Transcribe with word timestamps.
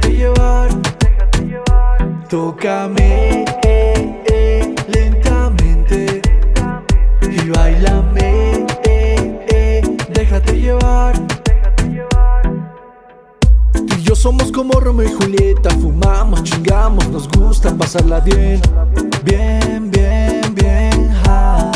déjate 0.00 0.10
llevar, 0.14 0.68
tócame 2.28 3.44
eh, 3.64 4.22
eh, 4.30 4.74
lentamente 4.88 6.22
y 7.22 7.50
bailame, 7.50 8.66
eh, 8.84 9.46
eh, 9.48 9.96
déjate 10.12 10.60
llevar. 10.60 11.14
Tú 13.72 13.94
y 13.96 14.02
yo 14.02 14.14
somos 14.14 14.52
como 14.52 14.78
Romeo 14.80 15.08
y 15.08 15.12
Julieta, 15.12 15.70
fumamos, 15.70 16.42
chingamos, 16.44 17.08
nos 17.08 17.28
gusta 17.28 17.74
pasarla 17.74 18.20
bien, 18.20 18.60
bien, 19.24 19.90
bien, 19.90 20.54
bien. 20.54 21.10
ja. 21.24 21.70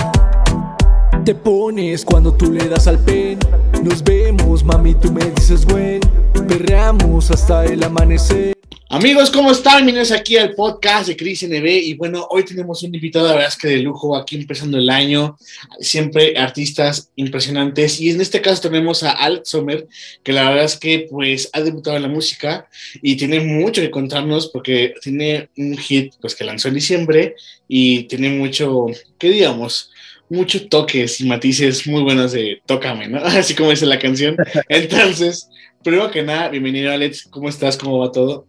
Te 1.25 1.35
pones 1.35 2.05
cuando 2.05 2.33
tú 2.35 2.51
le 2.51 2.69
das 2.69 2.87
al 2.89 2.99
pen. 2.99 3.39
Nos 3.85 4.03
vemos, 4.03 4.65
mami, 4.65 4.95
tú 4.95 5.13
me 5.13 5.25
dices, 5.31 5.65
güey. 5.65 6.01
Perreamos 6.33 7.31
hasta 7.31 7.65
el 7.67 7.83
amanecer. 7.83 8.55
Amigos, 8.89 9.31
¿cómo 9.31 9.53
están? 9.53 9.85
Bienvenidos 9.85 10.11
aquí 10.11 10.37
al 10.37 10.55
podcast 10.55 11.09
de 11.09 11.17
Cris 11.17 11.47
NB 11.49 11.67
y 11.67 11.95
bueno, 11.95 12.27
hoy 12.31 12.45
tenemos 12.45 12.83
un 12.83 12.95
invitado, 12.95 13.27
la 13.27 13.35
verdad 13.35 13.49
es 13.49 13.57
que 13.57 13.69
de 13.69 13.79
lujo, 13.79 14.17
aquí 14.17 14.37
empezando 14.37 14.77
el 14.77 14.91
año, 14.91 15.39
siempre 15.81 16.37
artistas 16.37 17.11
impresionantes 17.17 18.01
y 18.01 18.11
en 18.11 18.21
este 18.21 18.43
caso 18.43 18.61
tenemos 18.61 19.03
a 19.03 19.13
Alex 19.13 19.49
Sommer, 19.49 19.89
que 20.23 20.33
la 20.33 20.49
verdad 20.49 20.65
es 20.65 20.77
que 20.77 21.07
pues 21.11 21.49
ha 21.55 21.63
debutado 21.63 21.97
en 21.97 22.03
la 22.03 22.09
música 22.09 22.69
y 23.01 23.17
tiene 23.17 23.41
mucho 23.41 23.81
que 23.81 23.91
contarnos 23.91 24.49
porque 24.49 24.95
tiene 25.01 25.49
un 25.57 25.77
hit 25.79 26.15
pues 26.21 26.35
que 26.35 26.45
lanzó 26.45 26.69
en 26.69 26.75
diciembre 26.75 27.35
y 27.69 28.05
tiene 28.05 28.31
mucho, 28.31 28.87
¿qué 29.19 29.31
digamos? 29.31 29.92
Muchos 30.33 30.67
toques 30.71 31.21
y 31.21 31.29
matices 31.29 31.87
muy 31.87 32.03
buenos 32.03 32.33
de 32.33 32.63
Tócame, 32.65 33.07
¿no? 33.07 33.19
Así 33.23 33.55
como 33.55 33.69
dice 33.69 33.85
la 33.85 33.99
canción. 33.99 34.35
Entonces, 34.71 35.51
primero 35.85 36.11
que 36.11 36.23
nada, 36.23 36.49
bienvenido 36.49 36.91
Alex, 36.91 37.29
¿cómo 37.29 37.51
estás? 37.51 37.77
¿Cómo 37.77 37.99
va 37.99 38.11
todo? 38.11 38.47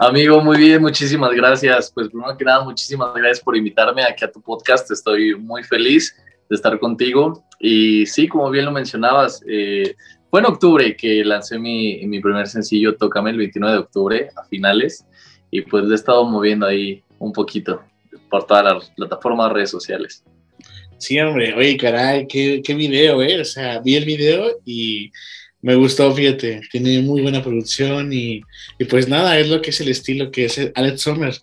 Amigo, 0.00 0.42
muy 0.42 0.58
bien, 0.58 0.82
muchísimas 0.82 1.30
gracias. 1.30 1.92
Pues 1.94 2.08
primero 2.08 2.36
que 2.36 2.44
nada, 2.44 2.64
muchísimas 2.64 3.14
gracias 3.14 3.38
por 3.38 3.56
invitarme 3.56 4.02
aquí 4.02 4.24
a 4.24 4.32
tu 4.32 4.42
podcast. 4.42 4.90
Estoy 4.90 5.36
muy 5.36 5.62
feliz 5.62 6.12
de 6.50 6.56
estar 6.56 6.76
contigo. 6.80 7.44
Y 7.60 8.04
sí, 8.06 8.26
como 8.26 8.50
bien 8.50 8.64
lo 8.64 8.72
mencionabas, 8.72 9.44
eh, 9.46 9.94
fue 10.28 10.40
en 10.40 10.46
octubre 10.46 10.96
que 10.96 11.24
lancé 11.24 11.56
mi, 11.56 12.04
mi 12.04 12.18
primer 12.18 12.48
sencillo, 12.48 12.96
Tócame, 12.96 13.30
el 13.30 13.36
29 13.36 13.74
de 13.74 13.80
octubre, 13.80 14.28
a 14.34 14.42
finales. 14.46 15.06
Y 15.52 15.62
pues 15.62 15.84
le 15.84 15.92
he 15.92 15.94
estado 15.94 16.24
moviendo 16.24 16.66
ahí 16.66 17.04
un 17.20 17.32
poquito 17.32 17.80
por 18.28 18.44
todas 18.44 18.64
las 18.64 18.90
plataformas, 18.90 19.52
redes 19.52 19.70
sociales. 19.70 20.24
Sí, 21.02 21.18
hombre, 21.18 21.52
oye, 21.54 21.76
caray, 21.76 22.28
qué, 22.28 22.62
qué 22.64 22.74
video, 22.76 23.20
¿eh? 23.24 23.40
O 23.40 23.44
sea, 23.44 23.80
vi 23.80 23.96
el 23.96 24.04
video 24.04 24.60
y 24.64 25.10
me 25.60 25.74
gustó, 25.74 26.14
fíjate, 26.14 26.60
tiene 26.70 27.02
muy 27.02 27.22
buena 27.22 27.42
producción 27.42 28.12
y, 28.12 28.40
y 28.78 28.84
pues 28.84 29.08
nada, 29.08 29.36
es 29.36 29.48
lo 29.48 29.60
que 29.60 29.70
es 29.70 29.80
el 29.80 29.88
estilo 29.88 30.30
que 30.30 30.44
es 30.44 30.60
Alex 30.76 31.00
Sommer. 31.00 31.34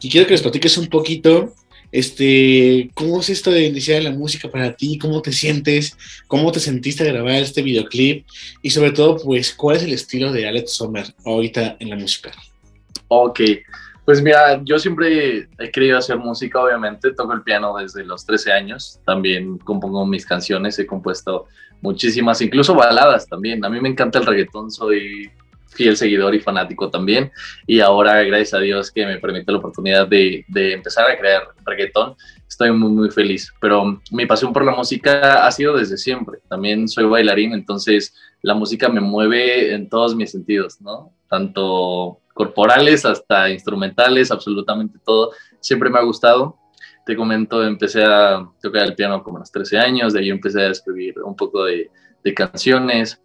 Y 0.00 0.08
quiero 0.08 0.24
que 0.24 0.34
les 0.34 0.42
platiques 0.42 0.78
un 0.78 0.86
poquito, 0.86 1.52
este, 1.90 2.90
¿cómo 2.94 3.20
es 3.20 3.28
esto 3.30 3.50
de 3.50 3.66
iniciar 3.66 4.04
la 4.04 4.12
música 4.12 4.48
para 4.52 4.76
ti? 4.76 4.98
¿Cómo 4.98 5.20
te 5.20 5.32
sientes? 5.32 5.96
¿Cómo 6.28 6.52
te 6.52 6.60
sentiste 6.60 7.02
a 7.02 7.12
grabar 7.12 7.42
este 7.42 7.62
videoclip? 7.62 8.24
Y 8.62 8.70
sobre 8.70 8.92
todo, 8.92 9.16
pues, 9.16 9.52
¿cuál 9.52 9.78
es 9.78 9.82
el 9.82 9.94
estilo 9.94 10.30
de 10.30 10.46
Alex 10.46 10.74
Sommer 10.74 11.12
ahorita 11.24 11.76
en 11.80 11.90
la 11.90 11.96
música? 11.96 12.30
Ok, 13.08 13.40
pues 14.08 14.22
mira, 14.22 14.58
yo 14.64 14.78
siempre 14.78 15.50
he 15.58 15.70
querido 15.70 15.98
hacer 15.98 16.16
música, 16.16 16.62
obviamente, 16.62 17.12
toco 17.12 17.34
el 17.34 17.42
piano 17.42 17.76
desde 17.76 18.06
los 18.06 18.24
13 18.24 18.52
años, 18.52 18.98
también 19.04 19.58
compongo 19.58 20.06
mis 20.06 20.24
canciones, 20.24 20.78
he 20.78 20.86
compuesto 20.86 21.44
muchísimas, 21.82 22.40
incluso 22.40 22.74
baladas 22.74 23.28
también. 23.28 23.62
A 23.66 23.68
mí 23.68 23.78
me 23.82 23.90
encanta 23.90 24.18
el 24.18 24.24
reggaetón, 24.24 24.70
soy 24.70 25.30
fiel 25.66 25.94
seguidor 25.94 26.34
y 26.34 26.40
fanático 26.40 26.88
también, 26.88 27.30
y 27.66 27.80
ahora, 27.80 28.22
gracias 28.22 28.54
a 28.54 28.60
Dios, 28.60 28.90
que 28.90 29.04
me 29.04 29.18
permite 29.18 29.52
la 29.52 29.58
oportunidad 29.58 30.08
de, 30.08 30.42
de 30.48 30.72
empezar 30.72 31.10
a 31.10 31.18
crear 31.18 31.42
reggaetón, 31.66 32.16
estoy 32.48 32.72
muy, 32.72 32.90
muy 32.90 33.10
feliz. 33.10 33.52
Pero 33.60 34.00
mi 34.10 34.24
pasión 34.24 34.54
por 34.54 34.64
la 34.64 34.74
música 34.74 35.46
ha 35.46 35.52
sido 35.52 35.76
desde 35.76 35.98
siempre. 35.98 36.38
También 36.48 36.88
soy 36.88 37.04
bailarín, 37.04 37.52
entonces 37.52 38.14
la 38.40 38.54
música 38.54 38.88
me 38.88 39.02
mueve 39.02 39.74
en 39.74 39.90
todos 39.90 40.16
mis 40.16 40.30
sentidos, 40.30 40.80
¿no? 40.80 41.12
Tanto 41.28 42.22
corporales 42.38 43.04
hasta 43.04 43.50
instrumentales, 43.50 44.30
absolutamente 44.30 45.00
todo. 45.04 45.32
Siempre 45.58 45.90
me 45.90 45.98
ha 45.98 46.04
gustado. 46.04 46.56
Te 47.04 47.16
comento, 47.16 47.64
empecé 47.66 48.04
a 48.04 48.48
tocar 48.62 48.84
el 48.84 48.94
piano 48.94 49.24
como 49.24 49.38
a 49.38 49.40
los 49.40 49.50
13 49.50 49.76
años, 49.76 50.12
de 50.12 50.20
ahí 50.20 50.30
empecé 50.30 50.62
a 50.62 50.70
escribir 50.70 51.20
un 51.20 51.34
poco 51.34 51.64
de, 51.64 51.90
de 52.22 52.34
canciones. 52.34 53.20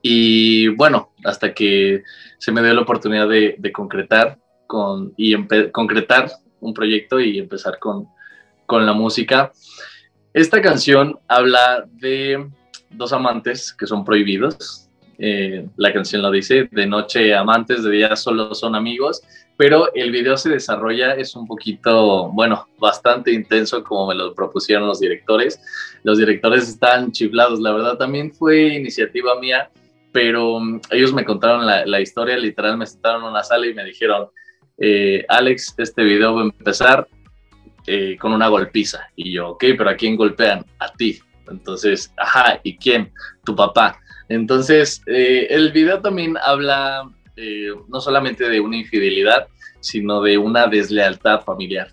Y 0.00 0.68
bueno, 0.68 1.12
hasta 1.24 1.52
que 1.52 2.04
se 2.38 2.52
me 2.52 2.62
dio 2.62 2.72
la 2.72 2.80
oportunidad 2.80 3.28
de, 3.28 3.54
de 3.58 3.70
concretar 3.70 4.38
con, 4.66 5.12
y 5.18 5.36
concretar 5.70 6.30
un 6.60 6.72
proyecto 6.72 7.20
y 7.20 7.38
empezar 7.38 7.78
con, 7.78 8.08
con 8.64 8.86
la 8.86 8.94
música. 8.94 9.52
Esta 10.32 10.62
canción 10.62 11.20
habla 11.28 11.86
de 11.92 12.48
dos 12.88 13.12
amantes 13.12 13.74
que 13.74 13.86
son 13.86 14.06
prohibidos, 14.06 14.88
eh, 15.18 15.66
la 15.76 15.92
canción 15.92 16.22
lo 16.22 16.30
dice, 16.30 16.68
de 16.70 16.86
noche 16.86 17.34
amantes, 17.34 17.82
de 17.82 17.90
día 17.90 18.16
solo 18.16 18.54
son 18.54 18.74
amigos, 18.74 19.22
pero 19.56 19.92
el 19.94 20.10
video 20.10 20.36
se 20.36 20.50
desarrolla, 20.50 21.14
es 21.14 21.36
un 21.36 21.46
poquito, 21.46 22.30
bueno, 22.32 22.66
bastante 22.78 23.32
intenso 23.32 23.84
como 23.84 24.08
me 24.08 24.14
lo 24.14 24.34
propusieron 24.34 24.86
los 24.86 25.00
directores. 25.00 25.60
Los 26.02 26.18
directores 26.18 26.68
están 26.68 27.12
chiflados, 27.12 27.60
la 27.60 27.72
verdad 27.72 27.96
también 27.96 28.32
fue 28.32 28.74
iniciativa 28.74 29.38
mía, 29.38 29.70
pero 30.10 30.56
um, 30.56 30.80
ellos 30.90 31.12
me 31.12 31.24
contaron 31.24 31.64
la, 31.64 31.86
la, 31.86 32.00
historia, 32.00 32.36
literal 32.36 32.76
me 32.76 32.86
sentaron 32.86 33.22
en 33.22 33.28
una 33.28 33.42
sala 33.42 33.66
y 33.66 33.74
me 33.74 33.84
dijeron, 33.84 34.28
eh, 34.78 35.24
Alex, 35.28 35.74
este 35.78 36.02
video 36.02 36.34
va 36.34 36.40
a 36.42 36.44
empezar 36.44 37.06
eh, 37.86 38.16
con 38.18 38.32
una 38.32 38.48
golpiza. 38.48 39.08
Y 39.16 39.32
yo, 39.32 39.50
ok, 39.50 39.64
pero 39.76 39.90
¿a 39.90 39.96
quién 39.96 40.16
golpean? 40.16 40.64
A 40.78 40.92
ti. 40.92 41.20
Entonces, 41.50 42.12
ajá, 42.16 42.60
¿y 42.62 42.76
quién? 42.76 43.12
Tu 43.44 43.54
papá. 43.54 44.00
Entonces, 44.32 45.02
eh, 45.06 45.46
el 45.50 45.72
video 45.72 46.00
también 46.00 46.36
habla 46.42 47.10
eh, 47.36 47.68
no 47.88 48.00
solamente 48.00 48.48
de 48.48 48.60
una 48.60 48.76
infidelidad, 48.76 49.46
sino 49.80 50.22
de 50.22 50.38
una 50.38 50.66
deslealtad 50.66 51.42
familiar. 51.42 51.88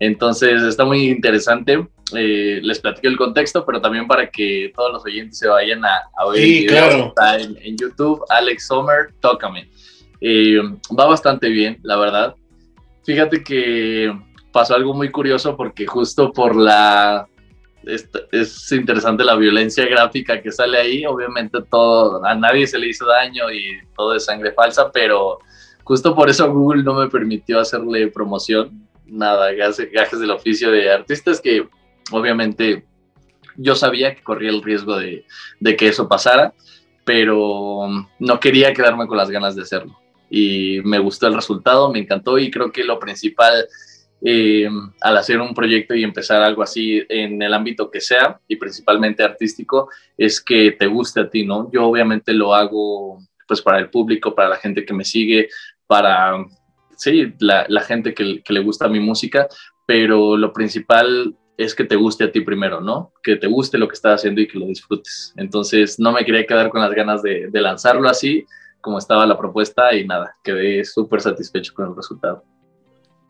Entonces, 0.00 0.62
está 0.62 0.84
muy 0.84 1.08
interesante. 1.08 1.86
Eh, 2.14 2.60
les 2.62 2.80
platico 2.80 3.06
el 3.08 3.16
contexto, 3.16 3.64
pero 3.64 3.80
también 3.80 4.06
para 4.06 4.28
que 4.28 4.72
todos 4.74 4.92
los 4.92 5.04
oyentes 5.04 5.38
se 5.38 5.48
vayan 5.48 5.84
a, 5.84 6.02
a 6.16 6.28
ver 6.28 6.42
Sí, 6.42 6.58
el 6.58 6.64
video. 6.64 6.72
claro. 6.88 7.06
Está 7.08 7.38
en, 7.40 7.56
en 7.62 7.76
YouTube, 7.76 8.24
Alex 8.28 8.66
Sommer, 8.66 9.12
Tócame. 9.20 9.68
Eh, 10.20 10.58
va 10.98 11.06
bastante 11.06 11.48
bien, 11.48 11.78
la 11.82 11.96
verdad. 11.96 12.34
Fíjate 13.04 13.42
que 13.44 14.12
pasó 14.52 14.74
algo 14.74 14.94
muy 14.94 15.10
curioso 15.10 15.56
porque 15.56 15.86
justo 15.86 16.32
por 16.32 16.56
la 16.56 17.26
es, 17.86 18.08
es, 18.32 18.72
interesante 18.72 19.24
la 19.24 19.36
violencia 19.36 19.86
gráfica 19.86 20.40
que 20.40 20.52
sale 20.52 20.78
ahí. 20.78 21.06
Obviamente 21.06 21.58
todo, 21.70 22.24
a 22.24 22.34
nadie 22.34 22.66
se 22.66 22.78
le 22.78 22.88
hizo 22.88 23.06
daño 23.06 23.50
y 23.50 23.80
todo 23.96 24.14
es 24.14 24.24
sangre 24.24 24.52
falsa, 24.52 24.90
pero 24.92 25.38
justo 25.82 26.14
por 26.14 26.28
eso 26.28 26.52
Google 26.52 26.82
no 26.82 26.94
me 26.94 27.08
permitió 27.08 27.60
hacerle 27.60 28.08
promoción. 28.08 28.88
Nada, 29.06 29.52
gajes, 29.52 30.20
del 30.20 30.30
oficio 30.30 30.70
de 30.70 30.90
artistas 30.90 31.40
que 31.40 31.68
obviamente 32.10 32.84
yo 33.56 33.74
sabía 33.74 34.14
que 34.14 34.22
corría 34.22 34.50
el 34.50 34.62
riesgo 34.62 34.96
de, 34.96 35.24
de, 35.60 35.76
que 35.76 35.88
eso 35.88 36.08
pasara, 36.08 36.54
pero 37.04 37.88
no 38.18 38.40
quería 38.40 38.72
quedarme 38.72 39.06
con 39.06 39.18
las 39.18 39.30
ganas 39.30 39.54
de 39.54 39.62
hacerlo. 39.62 39.98
Y 40.30 40.80
me 40.84 40.98
gustó 40.98 41.26
el 41.26 41.34
resultado, 41.34 41.92
me 41.92 42.00
encantó 42.00 42.38
y 42.38 42.50
creo 42.50 42.72
que 42.72 42.82
lo 42.82 42.98
principal 42.98 43.68
eh, 44.22 44.68
al 45.00 45.16
hacer 45.16 45.40
un 45.40 45.54
proyecto 45.54 45.94
y 45.94 46.02
empezar 46.02 46.42
algo 46.42 46.62
así 46.62 47.02
en 47.08 47.40
el 47.42 47.52
ámbito 47.52 47.90
que 47.90 48.00
sea 48.00 48.40
y 48.48 48.56
principalmente 48.56 49.22
artístico 49.22 49.90
es 50.16 50.40
que 50.40 50.72
te 50.72 50.86
guste 50.86 51.20
a 51.20 51.30
ti, 51.30 51.44
¿no? 51.44 51.70
Yo 51.72 51.84
obviamente 51.84 52.32
lo 52.32 52.54
hago 52.54 53.18
pues 53.46 53.60
para 53.60 53.78
el 53.78 53.90
público, 53.90 54.34
para 54.34 54.48
la 54.48 54.56
gente 54.56 54.84
que 54.84 54.94
me 54.94 55.04
sigue, 55.04 55.48
para, 55.86 56.44
sí, 56.96 57.34
la, 57.40 57.66
gente 57.82 58.14
que, 58.14 58.42
le 58.48 58.60
gusta 58.60 58.88
mi 58.88 59.00
música, 59.00 59.46
pero 59.86 60.36
lo 60.36 60.52
principal 60.52 61.36
es 61.58 61.74
que 61.74 61.84
te 61.84 61.96
guste 61.96 62.24
a 62.24 62.32
ti 62.32 62.40
primero, 62.40 62.80
¿no? 62.80 63.12
Que 63.22 63.36
te 63.36 63.46
guste 63.46 63.76
lo 63.76 63.86
que 63.86 63.94
estás 63.94 64.20
haciendo 64.20 64.40
y 64.40 64.48
que 64.48 64.58
lo 64.58 64.66
disfrutes. 64.66 65.34
Entonces 65.36 66.00
no 66.00 66.12
me 66.12 66.24
quería 66.24 66.46
quedar 66.46 66.70
con 66.70 66.80
las 66.80 66.92
ganas 66.92 67.22
de 67.22 67.50
lanzarlo 67.52 68.08
así 68.08 68.46
como 68.84 68.98
estaba 68.98 69.26
la 69.26 69.38
propuesta 69.38 69.94
y 69.94 70.06
nada, 70.06 70.36
quedé 70.44 70.84
súper 70.84 71.22
satisfecho 71.22 71.72
con 71.72 71.88
el 71.88 71.96
resultado. 71.96 72.44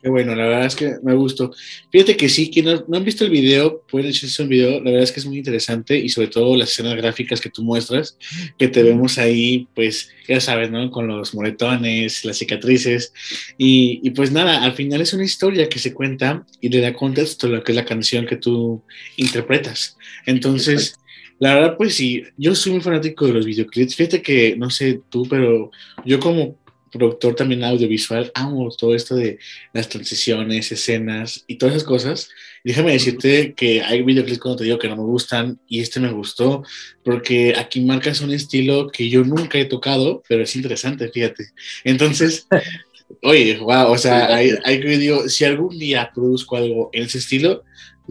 Qué 0.04 0.10
bueno, 0.10 0.34
la 0.34 0.44
verdad 0.44 0.66
es 0.66 0.76
que 0.76 0.96
me 1.02 1.14
gustó. 1.14 1.50
Fíjate 1.90 2.14
que 2.14 2.28
sí, 2.28 2.50
quienes 2.50 2.80
no, 2.80 2.84
no, 2.88 2.96
han 2.98 3.04
visto 3.04 3.24
el 3.24 3.30
video, 3.30 3.80
pueden 3.90 4.10
echarse 4.10 4.42
un 4.42 4.50
video, 4.50 4.72
la 4.72 4.90
verdad 4.90 5.02
es 5.02 5.12
que 5.12 5.20
es 5.20 5.24
muy 5.24 5.38
interesante 5.38 5.96
y 5.96 6.10
sobre 6.10 6.28
todo 6.28 6.58
las 6.58 6.72
escenas 6.72 6.94
gráficas 6.94 7.40
que 7.40 7.48
tú 7.48 7.62
muestras, 7.64 8.18
que 8.58 8.68
te 8.68 8.82
vemos 8.82 9.16
ahí, 9.16 9.66
pues 9.74 10.10
ya 10.28 10.42
sabes, 10.42 10.70
¿no? 10.70 10.90
Con 10.90 11.06
los 11.06 11.34
moretones, 11.34 12.22
las 12.22 12.36
cicatrices 12.36 13.14
y, 13.56 14.00
y 14.02 14.10
pues 14.10 14.30
nada, 14.30 14.62
al 14.62 14.74
final 14.74 15.00
es 15.00 15.14
una 15.14 15.24
historia 15.24 15.70
que 15.70 15.78
se 15.78 15.94
cuenta 15.94 16.44
y 16.60 16.68
le 16.68 16.82
da 16.82 16.92
contexto 16.92 17.46
a 17.46 17.50
lo 17.50 17.64
que 17.64 17.72
es 17.72 17.76
la 17.76 17.86
canción 17.86 18.26
que 18.26 18.36
tú 18.36 18.82
interpretas. 19.16 19.96
Entonces... 20.26 20.96
La 21.40 21.56
verdad, 21.56 21.76
pues 21.76 21.96
sí, 21.96 22.22
yo 22.36 22.54
soy 22.54 22.72
muy 22.72 22.80
fanático 22.80 23.26
de 23.26 23.32
los 23.32 23.44
videoclips. 23.44 23.96
Fíjate 23.96 24.22
que, 24.22 24.54
no 24.56 24.70
sé 24.70 25.00
tú, 25.10 25.26
pero 25.28 25.72
yo 26.04 26.20
como 26.20 26.56
productor 26.98 27.34
también 27.34 27.64
audiovisual, 27.64 28.30
amo 28.34 28.70
todo 28.70 28.94
esto 28.94 29.14
de 29.14 29.38
las 29.72 29.88
transiciones, 29.88 30.72
escenas 30.72 31.44
y 31.46 31.56
todas 31.56 31.74
esas 31.74 31.86
cosas. 31.86 32.30
Déjame 32.62 32.92
decirte 32.92 33.52
que 33.54 33.82
hay 33.82 34.02
videoclips 34.02 34.38
cuando 34.38 34.58
te 34.58 34.64
digo 34.64 34.78
que 34.78 34.88
no 34.88 34.96
me 34.96 35.02
gustan 35.02 35.58
y 35.68 35.80
este 35.80 36.00
me 36.00 36.10
gustó 36.10 36.62
porque 37.04 37.54
aquí 37.58 37.80
marcas 37.80 38.20
un 38.20 38.32
estilo 38.32 38.88
que 38.88 39.08
yo 39.10 39.22
nunca 39.24 39.58
he 39.58 39.66
tocado, 39.66 40.22
pero 40.28 40.42
es 40.42 40.56
interesante, 40.56 41.10
fíjate. 41.10 41.50
Entonces, 41.84 42.46
oye, 43.22 43.58
wow, 43.58 43.92
o 43.92 43.98
sea, 43.98 44.34
hay, 44.34 44.50
hay 44.64 44.80
que 44.80 44.98
digo, 44.98 45.28
si 45.28 45.44
algún 45.44 45.78
día 45.78 46.10
produzco 46.14 46.56
algo 46.56 46.90
en 46.92 47.02
ese 47.02 47.18
estilo, 47.18 47.64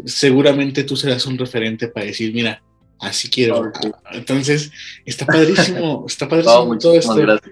seguramente 0.06 0.84
tú 0.84 0.96
serás 0.96 1.26
un 1.26 1.38
referente 1.38 1.88
para 1.88 2.06
decir, 2.06 2.34
mira, 2.34 2.62
así 3.00 3.30
quiero. 3.30 3.72
Entonces, 4.12 4.72
está 5.06 5.26
padrísimo, 5.26 6.06
está 6.08 6.28
padrísimo 6.28 6.78
todo 6.78 6.96
esto. 6.96 7.16
Gracias. 7.16 7.52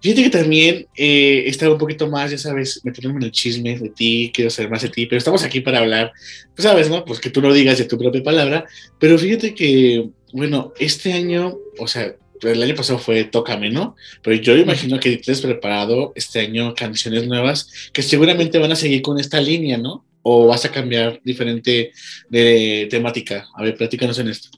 Fíjate 0.00 0.22
que 0.24 0.30
también 0.30 0.86
eh, 0.96 1.44
estaba 1.46 1.72
un 1.72 1.78
poquito 1.78 2.08
más, 2.08 2.30
ya 2.30 2.38
sabes, 2.38 2.80
metiéndome 2.84 3.18
en 3.20 3.24
el 3.24 3.32
chisme 3.32 3.78
de 3.78 3.88
ti, 3.88 4.30
quiero 4.32 4.50
saber 4.50 4.70
más 4.70 4.82
de 4.82 4.90
ti, 4.90 5.06
pero 5.06 5.18
estamos 5.18 5.42
aquí 5.42 5.60
para 5.60 5.78
hablar, 5.78 6.12
pues 6.54 6.64
sabes, 6.64 6.90
¿no? 6.90 7.04
Pues 7.04 7.18
que 7.18 7.30
tú 7.30 7.40
lo 7.40 7.52
digas 7.52 7.78
de 7.78 7.86
tu 7.86 7.98
propia 7.98 8.22
palabra, 8.22 8.66
pero 8.98 9.18
fíjate 9.18 9.54
que, 9.54 10.08
bueno, 10.32 10.72
este 10.78 11.12
año, 11.12 11.56
o 11.78 11.88
sea, 11.88 12.14
el 12.42 12.62
año 12.62 12.74
pasado 12.74 12.98
fue 12.98 13.24
Tócame, 13.24 13.70
¿no? 13.70 13.96
Pero 14.22 14.36
yo 14.36 14.56
imagino 14.56 15.00
que 15.00 15.16
tienes 15.16 15.40
preparado 15.40 16.12
este 16.14 16.40
año 16.40 16.74
canciones 16.74 17.26
nuevas 17.26 17.90
que 17.92 18.02
seguramente 18.02 18.58
van 18.58 18.72
a 18.72 18.76
seguir 18.76 19.02
con 19.02 19.18
esta 19.18 19.40
línea, 19.40 19.78
¿no? 19.78 20.04
¿O 20.22 20.46
vas 20.46 20.64
a 20.64 20.72
cambiar 20.72 21.20
diferente 21.24 21.92
de 22.28 22.88
temática? 22.90 23.48
A 23.54 23.62
ver, 23.62 23.76
platícanos 23.76 24.18
en 24.18 24.28
esto. 24.28 24.55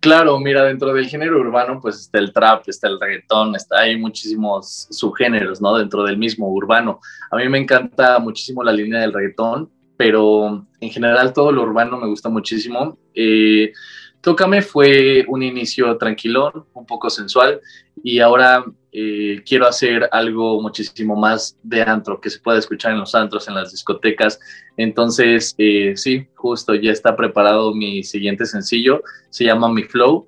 Claro, 0.00 0.38
mira, 0.38 0.64
dentro 0.64 0.92
del 0.92 1.08
género 1.08 1.40
urbano, 1.40 1.80
pues 1.80 1.98
está 1.98 2.18
el 2.18 2.32
trap, 2.32 2.68
está 2.68 2.86
el 2.86 3.00
reggaetón, 3.00 3.56
está, 3.56 3.80
hay 3.80 3.96
muchísimos 3.96 4.86
subgéneros, 4.90 5.60
¿no? 5.60 5.76
Dentro 5.76 6.04
del 6.04 6.16
mismo 6.16 6.48
urbano. 6.52 7.00
A 7.32 7.36
mí 7.36 7.48
me 7.48 7.58
encanta 7.58 8.18
muchísimo 8.20 8.62
la 8.62 8.72
línea 8.72 9.00
del 9.00 9.12
reggaetón, 9.12 9.70
pero 9.96 10.64
en 10.80 10.90
general 10.90 11.32
todo 11.32 11.50
lo 11.50 11.62
urbano 11.62 11.98
me 11.98 12.06
gusta 12.06 12.28
muchísimo. 12.28 12.96
Eh, 13.12 13.72
Tócame 14.20 14.62
fue 14.62 15.24
un 15.28 15.42
inicio 15.42 15.96
tranquilón, 15.96 16.64
un 16.74 16.86
poco 16.86 17.08
sensual, 17.08 17.60
y 18.02 18.18
ahora 18.18 18.64
eh, 18.90 19.42
quiero 19.46 19.66
hacer 19.66 20.08
algo 20.12 20.62
muchísimo 20.62 21.14
más 21.14 21.56
de 21.62 21.82
antro, 21.82 22.20
que 22.20 22.30
se 22.30 22.40
pueda 22.40 22.58
escuchar 22.58 22.92
en 22.92 23.00
los 23.00 23.14
antros, 23.14 23.46
en 23.48 23.54
las 23.54 23.70
discotecas. 23.70 24.40
Entonces, 24.76 25.54
eh, 25.58 25.92
sí, 25.96 26.26
justo 26.34 26.74
ya 26.74 26.92
está 26.92 27.14
preparado 27.14 27.74
mi 27.74 28.02
siguiente 28.02 28.46
sencillo, 28.46 29.02
se 29.30 29.44
llama 29.44 29.68
Mi 29.68 29.82
Flow. 29.82 30.26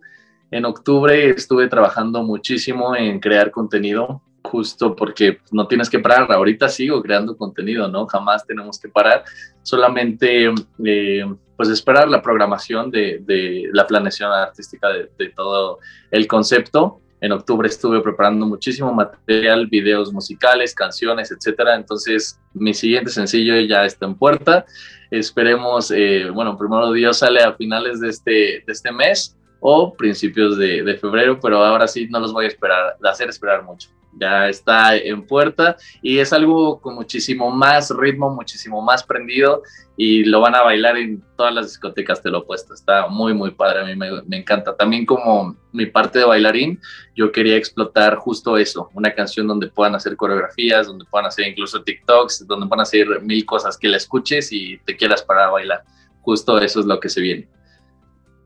En 0.51 0.65
octubre 0.65 1.31
estuve 1.31 1.69
trabajando 1.69 2.23
muchísimo 2.23 2.95
en 2.95 3.21
crear 3.21 3.51
contenido, 3.51 4.21
justo 4.43 4.95
porque 4.95 5.39
no 5.53 5.67
tienes 5.67 5.89
que 5.89 6.01
parar. 6.01 6.31
Ahorita 6.31 6.69
sigo 6.69 7.03
creando 7.03 7.37
contenido, 7.37 7.89
¿no? 7.89 8.07
Jamás 8.07 8.47
tenemos 8.47 8.79
que 8.79 8.89
parar. 8.89 9.25
Solamente, 9.63 10.53
eh, 10.85 11.35
pues, 11.57 11.69
esperar 11.71 12.09
la 12.09 12.21
programación 12.21 12.91
de, 12.91 13.71
la 13.73 13.87
planeación 13.87 14.33
artística 14.33 14.89
de, 14.89 15.11
de 15.17 15.29
todo 15.31 15.79
el 16.11 16.27
concepto 16.27 17.01
en 17.21 17.33
octubre 17.33 17.69
estuve 17.69 18.01
preparando 18.01 18.47
muchísimo 18.47 18.93
material, 18.93 19.67
videos 19.67 20.13
musicales, 20.13 20.75
canciones, 20.75 21.31
etcétera. 21.31 21.75
Entonces, 21.75 22.39
mi 22.55 22.73
siguiente 22.75 23.11
sencillo 23.11 23.59
ya 23.61 23.85
está 23.85 24.07
en 24.07 24.15
puerta. 24.15 24.65
Esperemos, 25.11 25.91
eh, 25.91 26.31
bueno, 26.33 26.57
primero 26.57 26.93
Dios 26.93 27.19
sale 27.19 27.43
a 27.43 27.53
finales 27.55 28.01
de 28.01 28.09
este, 28.09 28.31
de 28.31 28.65
este 28.69 28.93
mes 28.93 29.37
o 29.61 29.95
principios 29.95 30.57
de, 30.57 30.99
febrero, 31.01 31.39
pero 31.41 31.63
ahora 31.65 31.87
sí 31.87 32.09
no 32.09 32.19
los 32.21 32.33
voy 32.33 32.47
a 32.47 32.49
esperar, 32.49 32.97
hacer 33.03 33.29
esperar 33.29 33.63
mucho 33.63 33.91
ya 34.13 34.49
está 34.49 34.97
en 34.97 35.27
puerta 35.27 35.77
y 36.03 36.19
es 36.19 36.33
algo 36.33 36.81
con 36.81 36.95
muchísimo 36.95 37.51
más 37.51 37.91
ritmo, 37.91 38.31
muchísimo 38.31 38.83
más 38.83 39.05
prendido 39.05 39.63
y 39.97 40.25
lo 40.25 40.41
van 40.41 40.55
a 40.55 40.63
bailar 40.63 40.97
en 40.97 41.23
todas 41.37 41.53
las 41.53 41.67
discotecas, 41.67 42.23
te 42.23 42.31
lo 42.31 42.47
puesto. 42.47 42.73
Está 42.73 43.09
muy, 43.09 43.35
muy 43.35 43.51
padre, 43.51 43.81
a 43.81 43.85
mí 43.85 43.95
me, 43.95 44.37
encanta. 44.37 44.75
También 44.75 45.05
como 45.05 45.57
mi 45.73 45.87
parte 45.87 46.21
de 46.21 46.25
bailarín, 46.25 46.81
yo 47.15 47.31
quería 47.31 47.57
explotar 47.57 48.17
justo 48.17 48.57
eso, 48.57 48.89
una 48.95 49.15
canción 49.15 49.47
donde 49.47 49.69
puedan 49.69 49.95
hacer 49.95 50.17
coreografías, 50.17 50.87
donde 50.87 51.05
puedan 51.05 51.27
hacer 51.27 51.47
incluso 51.47 51.83
TikToks, 51.83 52.47
donde 52.47 52.67
puedan 52.67 52.83
hacer 52.83 53.21
mil 53.23 53.45
cosas 53.45 53.77
que 53.77 53.89
la 53.89 53.99
escuches 53.99 54.53
y 54.53 54.79
te 54.79 54.97
quieras 54.97 55.23
para 55.23 55.51
bailar. 55.51 55.85
Justo 56.23 56.59
eso 56.59 56.81
es 56.81 56.87
lo 56.87 56.99
que 56.99 57.09
se 57.09 57.21
viene. 57.21 57.49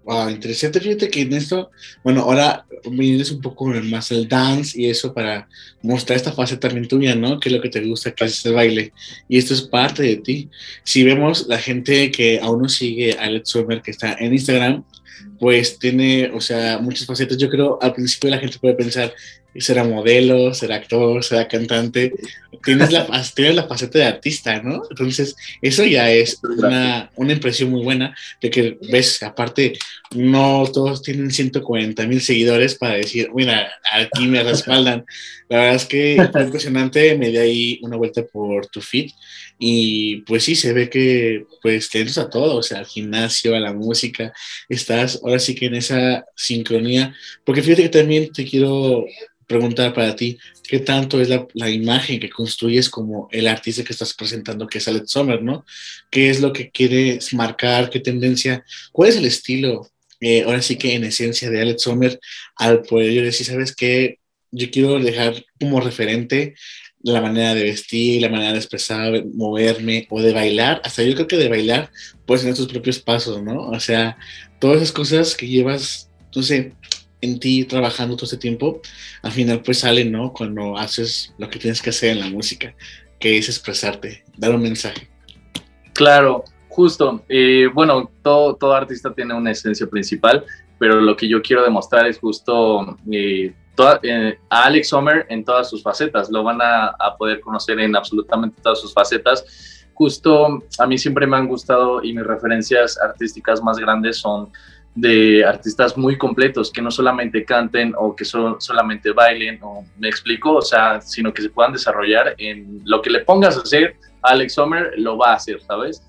Wow, 0.05 0.29
interesante. 0.29 0.81
Fíjate 0.81 1.09
que 1.09 1.23
en 1.23 1.33
esto, 1.33 1.71
bueno, 2.03 2.21
ahora 2.21 2.67
vienes 2.91 3.31
un 3.31 3.41
poco 3.41 3.65
más 3.65 4.11
el 4.11 4.29
dance 4.29 4.79
y 4.79 4.91
eso 4.91 5.15
para 5.15 5.49
mostrar 5.83 6.17
esta 6.17 6.33
fase 6.33 6.59
también 6.59 6.87
tuya, 6.87 7.15
¿no? 7.15 7.41
Que 7.41 7.49
es 7.49 7.55
lo 7.55 7.62
que 7.62 7.71
te 7.71 7.81
gusta, 7.81 8.12
que 8.12 8.25
es 8.27 8.45
el 8.45 8.53
baile. 8.53 8.93
Y 9.29 9.39
esto 9.39 9.55
es 9.55 9.62
parte 9.62 10.03
de 10.03 10.17
ti. 10.17 10.51
Si 10.83 11.05
vemos 11.05 11.47
la 11.49 11.59
gente 11.59 12.11
que 12.11 12.39
aún 12.39 12.62
no 12.62 12.69
sigue 12.69 13.17
a 13.19 13.23
Alex 13.23 13.49
Summer, 13.49 13.81
que 13.81 13.93
está 13.93 14.15
en 14.21 14.35
Instagram, 14.35 14.85
pues 15.41 15.79
tiene, 15.79 16.31
o 16.35 16.41
sea, 16.41 16.79
muchas 16.79 17.07
facetas. 17.07 17.39
Yo 17.39 17.49
creo 17.49 17.79
al 17.81 17.95
principio 17.95 18.29
la 18.29 18.39
gente 18.39 18.59
puede 18.59 18.75
pensar, 18.75 19.15
será 19.61 19.85
modelo, 19.85 20.55
será 20.55 20.77
actor, 20.77 21.23
será 21.23 21.47
cantante, 21.49 22.12
tienes 22.65 22.93
la, 22.93 23.06
tienes 23.35 23.55
la 23.55 23.67
faceta 23.67 23.99
de 23.99 24.05
artista, 24.05 24.62
¿no? 24.62 24.83
Entonces, 24.91 25.37
eso 25.62 25.85
ya 25.85 26.11
es 26.11 26.41
una, 26.43 27.11
una, 27.17 27.33
impresión 27.33 27.71
muy 27.71 27.83
buena 27.83 28.17
de 28.41 28.51
que 28.51 28.79
ves, 28.91 29.23
aparte, 29.23 29.79
no 30.15 30.65
todos 30.73 31.03
tienen 31.03 31.31
140 31.31 32.06
mil 32.06 32.21
seguidores 32.21 32.75
para 32.75 32.95
decir, 32.95 33.29
mira, 33.35 33.71
aquí 33.93 34.27
me 34.27 34.43
respaldan. 34.43 35.05
La 35.49 35.59
verdad 35.59 35.77
es 35.77 35.85
que 35.85 36.29
fue 36.33 36.45
impresionante, 36.45 37.19
me 37.19 37.29
di 37.29 37.37
ahí 37.37 37.79
una 37.83 37.97
vuelta 37.97 38.25
por 38.25 38.67
tu 38.67 38.81
feed 38.81 39.11
y 39.59 40.23
pues 40.23 40.45
sí, 40.45 40.57
se 40.57 40.73
ve 40.73 40.89
que 40.89 41.45
pues 41.62 41.91
te 41.91 42.03
a 42.03 42.31
todo, 42.31 42.57
o 42.57 42.62
sea, 42.62 42.79
al 42.79 42.87
gimnasio, 42.87 43.55
a 43.55 43.61
la 43.61 43.73
música, 43.73 44.33
estás 44.69 45.21
ahora 45.23 45.39
sí 45.39 45.55
que 45.55 45.67
en 45.67 45.77
esa 45.77 46.25
sincronía, 46.35 47.15
porque 47.45 47.62
fíjate 47.62 47.83
que 47.83 47.89
también 47.89 48.33
te 48.33 48.45
quiero 48.45 49.05
preguntar 49.46 49.93
para 49.94 50.17
ti, 50.17 50.38
¿qué 50.69 50.79
tanto 50.81 51.20
es 51.20 51.29
la, 51.29 51.70
imagen 51.70 52.20
que 52.20 52.31
construyes 52.31 52.88
como 52.88 53.29
el 53.31 53.46
artista 53.46 53.85
que 53.85 53.93
estás 53.93 54.14
presentando, 54.14 54.67
que 54.67 54.79
es 54.79 54.88
Alex 54.88 55.11
Sommer, 55.11 55.43
¿no? 55.43 55.64
¿Qué 56.11 56.31
es 56.31 56.41
lo 56.41 56.52
que 56.52 56.70
quieres 56.70 57.32
marcar? 57.35 57.91
¿Qué 57.91 58.00
tendencia? 58.00 58.64
¿Cuál 58.93 59.11
es 59.11 59.17
el 59.17 59.26
estilo, 59.26 59.91
eh, 60.20 60.43
ahora 60.43 60.62
sí 60.62 60.76
que 60.76 60.94
en 60.94 61.05
esencia, 61.05 61.50
de 61.50 61.61
Alex 61.61 61.82
Sommer 61.82 62.19
al 62.56 62.82
poder 62.82 63.25
decir, 63.25 63.46
¿sabes 63.46 63.75
qué? 63.75 64.19
Yo 64.50 64.70
quiero 64.70 64.99
dejar 64.99 65.44
como 65.58 65.81
referente 65.81 66.55
la 67.05 67.20
manera 67.20 67.55
de 67.55 67.64
vestir, 67.64 68.23
la 68.23 68.31
manera 68.31 68.52
de 68.52 68.58
expresar, 68.58 69.25
moverme 69.35 70.07
o 70.09 70.23
de 70.23 70.33
bailar, 70.33 70.80
hasta 70.85 71.02
yo 71.02 71.14
creo 71.14 71.26
que 71.26 71.37
de 71.37 71.50
bailar 71.50 71.90
puedes 72.25 72.42
tener 72.42 72.57
tus 72.57 72.66
propios 72.66 72.99
pasos, 72.99 73.42
¿no? 73.42 73.69
O 73.69 73.78
sea, 73.78 74.16
todas 74.59 74.78
esas 74.78 74.92
cosas 74.92 75.37
que 75.37 75.47
llevas, 75.47 76.11
no 76.35 76.42
sé, 76.42 76.73
en 77.25 77.40
ti 77.40 77.64
trabajando 77.64 78.16
todo 78.16 78.25
este 78.25 78.37
tiempo, 78.37 78.81
al 79.23 79.33
final 79.33 79.62
pues 79.62 79.81
sale, 79.81 80.04
¿no? 80.04 80.33
Cuando 80.33 80.76
haces 80.76 81.35
lo 81.38 81.49
que 81.49 81.59
tienes 81.59 81.83
que 81.83 81.90
hacer 81.90 82.11
en 82.11 82.21
la 82.21 82.28
música, 82.28 82.75
que 83.19 83.38
es 83.38 83.49
expresarte, 83.49 84.25
dar 84.37 84.54
un 84.54 84.62
mensaje. 84.62 85.09
Claro, 85.95 86.45
justo. 86.69 87.25
Eh, 87.28 87.69
bueno, 87.73 88.11
todo, 88.23 88.57
todo 88.57 88.75
artista 88.75 89.14
tiene 89.14 89.35
una 89.35 89.52
esencia 89.52 89.87
principal, 89.87 90.45
pero 90.78 91.00
lo 91.00 91.16
que 91.16 91.28
yo 91.28 91.40
quiero 91.40 91.62
demostrar 91.62 92.07
es 92.07 92.19
justo 92.19 92.97
eh, 93.11 93.54
eh, 94.02 94.38
a 94.50 94.64
Alex 94.64 94.88
Sommer 94.88 95.26
en 95.28 95.45
todas 95.45 95.71
sus 95.71 95.83
facetas. 95.83 96.31
Lo 96.31 96.43
van 96.43 96.61
a, 96.61 96.88
a 96.99 97.16
poder 97.16 97.40
conocer 97.40 97.78
en 97.81 97.97
absolutamente 97.97 98.61
todas 98.61 98.81
sus 98.81 98.93
facetas. 98.93 99.45
Justo 99.95 100.64
a 100.78 100.87
mí 100.87 100.99
siempre 100.99 101.26
me 101.26 101.37
han 101.37 101.47
gustado 101.47 102.02
y 102.02 102.12
mis 102.12 102.26
referencias 102.26 102.99
artísticas 103.00 103.62
más 103.62 103.78
grandes 103.78 104.19
son 104.19 104.50
de 104.95 105.45
artistas 105.45 105.97
muy 105.97 106.17
completos, 106.17 106.71
que 106.71 106.81
no 106.81 106.91
solamente 106.91 107.45
canten 107.45 107.95
o 107.99 108.15
que 108.15 108.25
solamente 108.25 109.11
bailen, 109.11 109.59
o 109.63 109.85
me 109.99 110.09
explico, 110.09 110.55
o 110.55 110.63
sea, 110.63 111.01
sino 111.01 111.35
que 111.35 111.43
se 111.43 111.51
puedan 111.51 111.73
desarrollar 111.73 112.35
en 112.39 112.81
lo 112.85 113.03
que 113.03 113.11
le 113.11 113.21
pongas 113.21 113.57
a 113.57 113.63
hacer, 113.63 113.97
Alex 114.23 114.55
Sommer 114.55 114.93
lo 114.97 115.19
va 115.19 115.33
a 115.33 115.35
hacer, 115.35 115.61
¿sabes? 115.63 116.03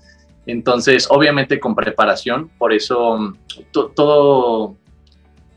Entonces, 0.46 1.08
obviamente 1.10 1.58
con 1.58 1.74
preparación, 1.74 2.48
por 2.56 2.72
eso 2.72 3.34
todo, 3.72 4.76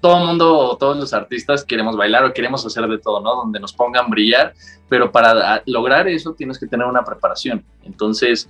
todo 0.01 0.25
mundo, 0.25 0.75
todos 0.79 0.97
los 0.97 1.13
artistas 1.13 1.63
queremos 1.63 1.95
bailar 1.95 2.25
o 2.25 2.33
queremos 2.33 2.65
hacer 2.65 2.87
de 2.87 2.97
todo, 2.97 3.21
¿no? 3.21 3.35
Donde 3.35 3.59
nos 3.59 3.73
pongan 3.73 4.09
brillar, 4.09 4.53
pero 4.89 5.11
para 5.11 5.61
lograr 5.67 6.07
eso 6.07 6.33
tienes 6.33 6.57
que 6.57 6.65
tener 6.65 6.87
una 6.87 7.03
preparación. 7.03 7.63
Entonces, 7.83 8.47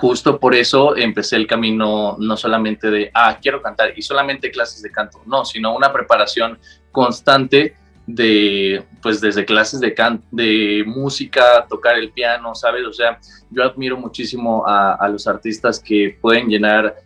justo 0.00 0.38
por 0.38 0.54
eso 0.54 0.96
empecé 0.96 1.36
el 1.36 1.46
camino 1.46 2.16
no 2.18 2.36
solamente 2.36 2.90
de, 2.90 3.10
ah, 3.14 3.38
quiero 3.40 3.62
cantar 3.62 3.92
y 3.96 4.02
solamente 4.02 4.50
clases 4.50 4.82
de 4.82 4.90
canto, 4.90 5.22
no, 5.26 5.44
sino 5.44 5.74
una 5.74 5.92
preparación 5.92 6.58
constante 6.92 7.76
de, 8.06 8.84
pues 9.02 9.20
desde 9.20 9.44
clases 9.44 9.80
de, 9.80 9.94
can 9.94 10.22
de 10.30 10.84
música, 10.86 11.66
tocar 11.68 11.98
el 11.98 12.10
piano, 12.10 12.54
¿sabes? 12.54 12.84
O 12.86 12.92
sea, 12.92 13.18
yo 13.50 13.62
admiro 13.62 13.96
muchísimo 13.96 14.64
a, 14.66 15.08
los 15.08 15.26
artistas 15.26 15.80
que 15.80 16.18
pueden 16.20 16.48
llenar, 16.48 16.96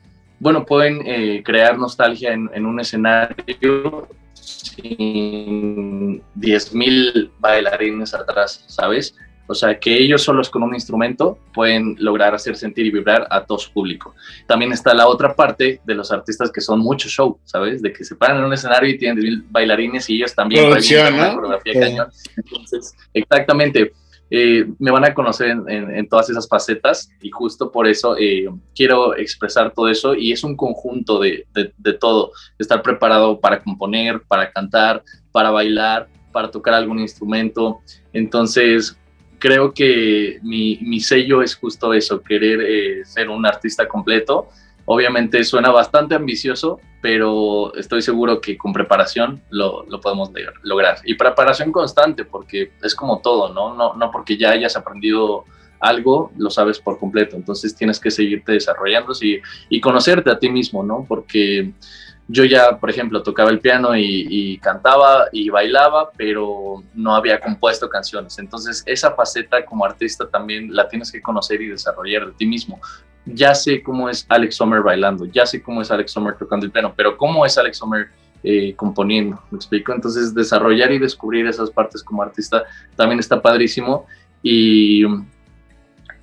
bueno, 0.40 0.64
pueden 0.64 1.02
eh, 1.04 1.42
crear 1.44 1.78
nostalgia 1.78 2.32
en, 2.32 2.50
en 2.52 2.66
un 2.66 2.80
escenario 2.80 4.08
sin 4.34 6.22
10.000 6.36 7.30
bailarines 7.38 8.14
atrás, 8.14 8.64
¿sabes? 8.66 9.14
O 9.48 9.54
sea, 9.54 9.80
que 9.80 9.96
ellos 9.96 10.22
solos 10.22 10.50
con 10.50 10.62
un 10.62 10.74
instrumento 10.74 11.38
pueden 11.54 11.96
lograr 11.98 12.34
hacer 12.34 12.54
sentir 12.54 12.84
y 12.86 12.90
vibrar 12.90 13.26
a 13.30 13.44
todo 13.44 13.58
su 13.58 13.72
público. 13.72 14.14
También 14.46 14.72
está 14.72 14.92
la 14.92 15.08
otra 15.08 15.34
parte 15.34 15.80
de 15.84 15.94
los 15.94 16.12
artistas 16.12 16.52
que 16.52 16.60
son 16.60 16.80
mucho 16.80 17.08
show, 17.08 17.38
¿sabes? 17.44 17.80
De 17.80 17.90
que 17.90 18.04
se 18.04 18.14
paran 18.14 18.38
en 18.38 18.44
un 18.44 18.52
escenario 18.52 18.90
y 18.90 18.98
tienen 18.98 19.46
bailarines 19.50 20.08
y 20.10 20.16
ellos 20.16 20.34
también. 20.34 20.66
Producción, 20.66 21.16
¿no? 21.16 21.34
coreografía 21.34 21.80
cañón. 21.80 22.08
Entonces, 22.36 22.94
exactamente. 23.14 23.92
Eh, 24.30 24.66
me 24.78 24.90
van 24.90 25.06
a 25.06 25.14
conocer 25.14 25.56
en, 25.68 26.06
todas 26.06 26.28
esas 26.28 26.46
facetas 26.46 27.08
y 27.22 27.30
justo 27.30 27.72
por 27.72 27.88
eso 27.88 28.14
eh, 28.18 28.46
quiero 28.74 29.16
expresar 29.16 29.72
todo 29.72 29.88
eso 29.88 30.14
y 30.14 30.32
es 30.32 30.44
un 30.44 30.54
conjunto 30.54 31.18
de, 31.18 31.46
de, 31.54 31.72
de, 31.78 31.92
todo, 31.94 32.32
estar 32.58 32.82
preparado 32.82 33.40
para 33.40 33.62
componer, 33.62 34.20
para 34.28 34.52
cantar, 34.52 35.02
para 35.32 35.50
bailar, 35.50 36.08
para 36.30 36.50
tocar 36.50 36.74
algún 36.74 36.98
instrumento. 36.98 37.80
Entonces, 38.12 38.98
creo 39.38 39.72
que 39.72 40.38
mi, 40.42 40.78
mi 40.82 41.00
sello 41.00 41.42
es 41.42 41.54
justo 41.56 41.94
eso, 41.94 42.22
querer 42.22 42.60
eh, 42.60 43.04
ser 43.04 43.28
un 43.28 43.44
artista 43.46 43.86
completo. 43.86 44.48
Obviamente 44.84 45.44
suena 45.44 45.70
bastante 45.70 46.14
ambicioso, 46.14 46.80
pero 47.02 47.74
estoy 47.74 48.02
seguro 48.02 48.40
que 48.40 48.56
con 48.56 48.72
preparación 48.72 49.42
lo, 49.50 49.84
lo, 49.84 50.00
podemos 50.00 50.30
lograr. 50.62 50.98
Y 51.04 51.14
preparación 51.14 51.72
constante, 51.72 52.24
porque 52.24 52.72
es 52.82 52.94
como 52.94 53.20
todo, 53.20 53.52
¿no? 53.52 53.74
¿no? 53.74 53.94
No 53.94 54.10
porque 54.10 54.36
ya 54.36 54.50
hayas 54.50 54.76
aprendido 54.76 55.44
algo, 55.80 56.32
lo 56.36 56.50
sabes 56.50 56.78
por 56.78 56.98
completo. 56.98 57.36
Entonces 57.36 57.74
tienes 57.74 58.00
que 58.00 58.10
seguirte 58.10 58.52
desarrollando 58.52 59.12
y, 59.20 59.40
y 59.68 59.80
conocerte 59.80 60.30
a 60.30 60.38
ti 60.38 60.48
mismo, 60.48 60.82
¿no? 60.82 61.04
Porque 61.06 61.72
yo 62.30 62.44
ya, 62.44 62.78
por 62.78 62.90
ejemplo, 62.90 63.22
tocaba 63.22 63.50
el 63.50 63.58
piano 63.58 63.96
y, 63.96 64.58
cantaba 64.58 65.28
y 65.32 65.48
bailaba, 65.48 66.10
pero 66.16 66.84
no 66.94 67.14
había 67.14 67.40
compuesto 67.40 67.88
canciones. 67.88 68.38
Entonces, 68.38 68.82
esa 68.84 69.12
faceta 69.12 69.64
como 69.64 69.86
artista 69.86 70.28
también 70.28 70.74
la 70.74 70.86
tienes 70.88 71.10
que 71.10 71.22
conocer 71.22 71.62
y 71.62 71.68
desarrollar 71.68 72.26
de 72.26 72.32
ti 72.32 72.46
mismo. 72.46 72.80
Ya 73.24 73.54
sé 73.54 73.82
cómo 73.82 74.10
es 74.10 74.26
Alex 74.28 74.56
Sommer 74.56 74.82
bailando, 74.82 75.24
ya 75.24 75.46
sé 75.46 75.62
cómo 75.62 75.80
es 75.80 75.90
Alex 75.90 76.12
Sommer 76.12 76.36
tocando 76.36 76.66
el 76.66 76.72
piano, 76.72 76.92
pero 76.94 77.16
cómo 77.16 77.46
es 77.46 77.56
Alex 77.56 77.78
Sommer 77.78 78.08
eh, 78.42 78.74
componiendo, 78.76 79.42
¿me 79.50 79.56
explico? 79.56 79.94
Entonces, 79.94 80.34
desarrollar 80.34 80.92
y 80.92 80.98
descubrir 80.98 81.46
esas 81.46 81.70
partes 81.70 82.02
como 82.02 82.22
artista 82.22 82.64
también 82.94 83.20
está 83.20 83.40
padrísimo 83.40 84.06
y 84.42 85.02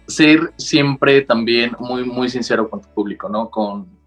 ser 0.08 0.54
siempre 0.56 1.22
también 1.22 1.76
muy, 1.80 2.04
muy 2.04 2.30
sincero 2.30 2.70
con 2.70 2.82
tu 2.82 2.90
público, 2.90 3.28
¿no? 3.28 3.50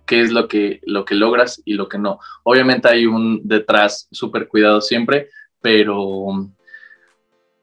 Qué 0.09 0.23
es 0.23 0.33
lo 0.33 0.49
que, 0.49 0.81
lo 0.85 1.05
que 1.05 1.15
logras 1.15 1.63
y 1.65 1.75
lo 1.75 1.89
que 1.89 1.99
no. 1.99 2.19
Obviamente 2.43 2.89
hay 2.89 3.07
un 3.07 3.43
detrás 3.45 4.09
súper 4.11 4.49
cuidado 4.49 4.81
siempre, 4.81 5.29
pero 5.61 6.49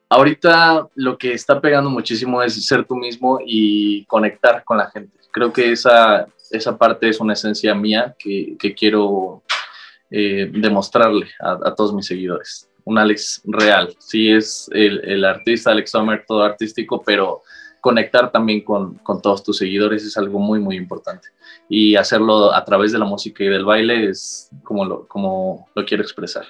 ahorita 0.07 0.87
lo 0.93 1.17
que 1.17 1.33
está 1.33 1.59
pegando 1.59 1.89
muchísimo 1.89 2.41
es 2.43 2.65
ser 2.65 2.85
tú 2.85 2.95
mismo 2.95 3.39
y 3.43 4.05
conectar 4.05 4.63
con 4.63 4.77
la 4.77 4.89
gente. 4.91 5.17
Creo 5.31 5.51
que 5.51 5.71
esa, 5.71 6.27
esa 6.51 6.77
parte 6.77 7.09
es 7.09 7.19
una 7.19 7.33
esencia 7.33 7.73
mía 7.73 8.15
que, 8.17 8.55
que 8.59 8.73
quiero 8.73 9.43
eh, 10.11 10.49
demostrarle 10.53 11.27
a, 11.39 11.73
todos 11.73 11.93
mis 11.93 12.05
seguidores. 12.05 12.69
Un 12.83 12.99
Alex 12.99 13.41
real, 13.45 13.95
sí 13.97 14.29
es 14.29 14.69
el, 14.71 15.03
el 15.03 15.25
artista 15.25 15.71
Alex 15.71 15.89
Sommer, 15.89 16.23
todo 16.27 16.43
artístico, 16.43 17.01
pero 17.03 17.41
conectar 17.85 18.31
también 18.31 18.61
con, 18.61 18.95
con, 18.95 19.21
todos 19.21 19.43
tus 19.43 19.59
seguidores 19.59 20.03
es 20.03 20.17
algo 20.17 20.39
muy, 20.39 20.59
muy 20.59 20.75
importante. 20.75 21.27
Y 21.69 21.95
hacerlo 21.95 22.51
a 22.51 22.65
través 22.65 22.91
de 22.91 22.97
la 22.97 23.05
música 23.05 23.43
y 23.43 23.47
del 23.47 23.63
baile 23.63 24.09
es 24.09 24.49
como 24.63 24.83
lo, 24.85 25.07
como 25.07 25.69
lo 25.75 25.85
quiero 25.85 26.01
expresar. 26.01 26.47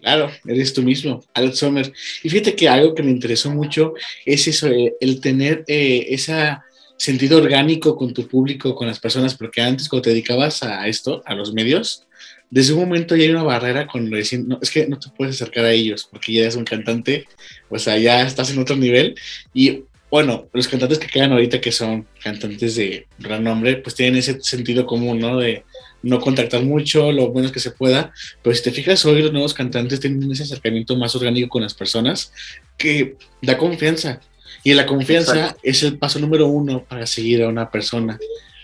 Claro, 0.00 0.30
eres 0.46 0.72
tú 0.72 0.82
mismo, 0.82 1.24
Alex 1.34 1.58
Sommer. 1.58 1.92
Y 2.22 2.28
fíjate 2.28 2.54
que 2.54 2.68
algo 2.68 2.94
que 2.94 3.02
me 3.02 3.10
interesó 3.10 3.50
mucho 3.50 3.94
es 4.24 4.46
eso, 4.46 4.68
eh, 4.68 4.94
el 5.00 5.20
tener 5.20 5.64
eh, 5.66 6.06
ese 6.10 6.56
sentido 6.98 7.38
orgánico 7.38 7.96
con 7.96 8.14
tu 8.14 8.28
público, 8.28 8.76
con 8.76 8.86
las 8.86 9.00
personas, 9.00 9.34
porque 9.34 9.60
antes 9.60 9.88
cuando 9.88 10.02
te 10.02 10.10
dedicabas 10.10 10.62
a 10.62 10.86
esto, 10.86 11.20
a 11.26 11.34
los 11.34 11.52
medios, 11.52 12.06
desde 12.48 12.74
un 12.74 12.78
momento 12.78 13.16
ya 13.16 13.24
hay 13.24 13.30
una 13.30 13.42
barrera 13.42 13.88
con 13.88 14.08
lo 14.08 14.16
no, 14.46 14.58
es 14.62 14.70
que 14.70 14.86
no 14.86 15.00
te 15.00 15.08
puedes 15.16 15.34
acercar 15.34 15.64
a 15.64 15.72
ellos 15.72 16.06
porque 16.08 16.32
ya 16.32 16.42
eres 16.42 16.54
un 16.54 16.64
cantante, 16.64 17.26
o 17.68 17.80
sea, 17.80 17.98
ya 17.98 18.22
estás 18.22 18.52
en 18.52 18.60
otro 18.60 18.76
nivel 18.76 19.16
y 19.52 19.82
bueno, 20.14 20.48
los 20.52 20.68
cantantes 20.68 21.00
que 21.00 21.08
quedan 21.08 21.32
ahorita, 21.32 21.60
que 21.60 21.72
son 21.72 22.06
cantantes 22.22 22.76
de 22.76 23.08
gran 23.18 23.42
nombre, 23.42 23.78
pues 23.78 23.96
tienen 23.96 24.14
ese 24.14 24.40
sentido 24.42 24.86
común, 24.86 25.18
¿no? 25.18 25.38
De 25.38 25.64
no 26.04 26.20
contactar 26.20 26.62
mucho, 26.62 27.10
lo 27.10 27.32
menos 27.32 27.50
que 27.50 27.58
se 27.58 27.72
pueda. 27.72 28.12
Pero 28.40 28.54
si 28.54 28.62
te 28.62 28.70
fijas, 28.70 29.04
hoy 29.06 29.22
los 29.22 29.32
nuevos 29.32 29.54
cantantes 29.54 29.98
tienen 29.98 30.30
ese 30.30 30.44
acercamiento 30.44 30.94
más 30.94 31.16
orgánico 31.16 31.48
con 31.48 31.62
las 31.62 31.74
personas 31.74 32.32
que 32.78 33.16
da 33.42 33.58
confianza. 33.58 34.20
Y 34.62 34.74
la 34.74 34.86
confianza 34.86 35.56
es 35.64 35.82
el 35.82 35.98
paso 35.98 36.20
número 36.20 36.46
uno 36.46 36.84
para 36.84 37.08
seguir 37.08 37.42
a 37.42 37.48
una 37.48 37.68
persona. 37.68 38.16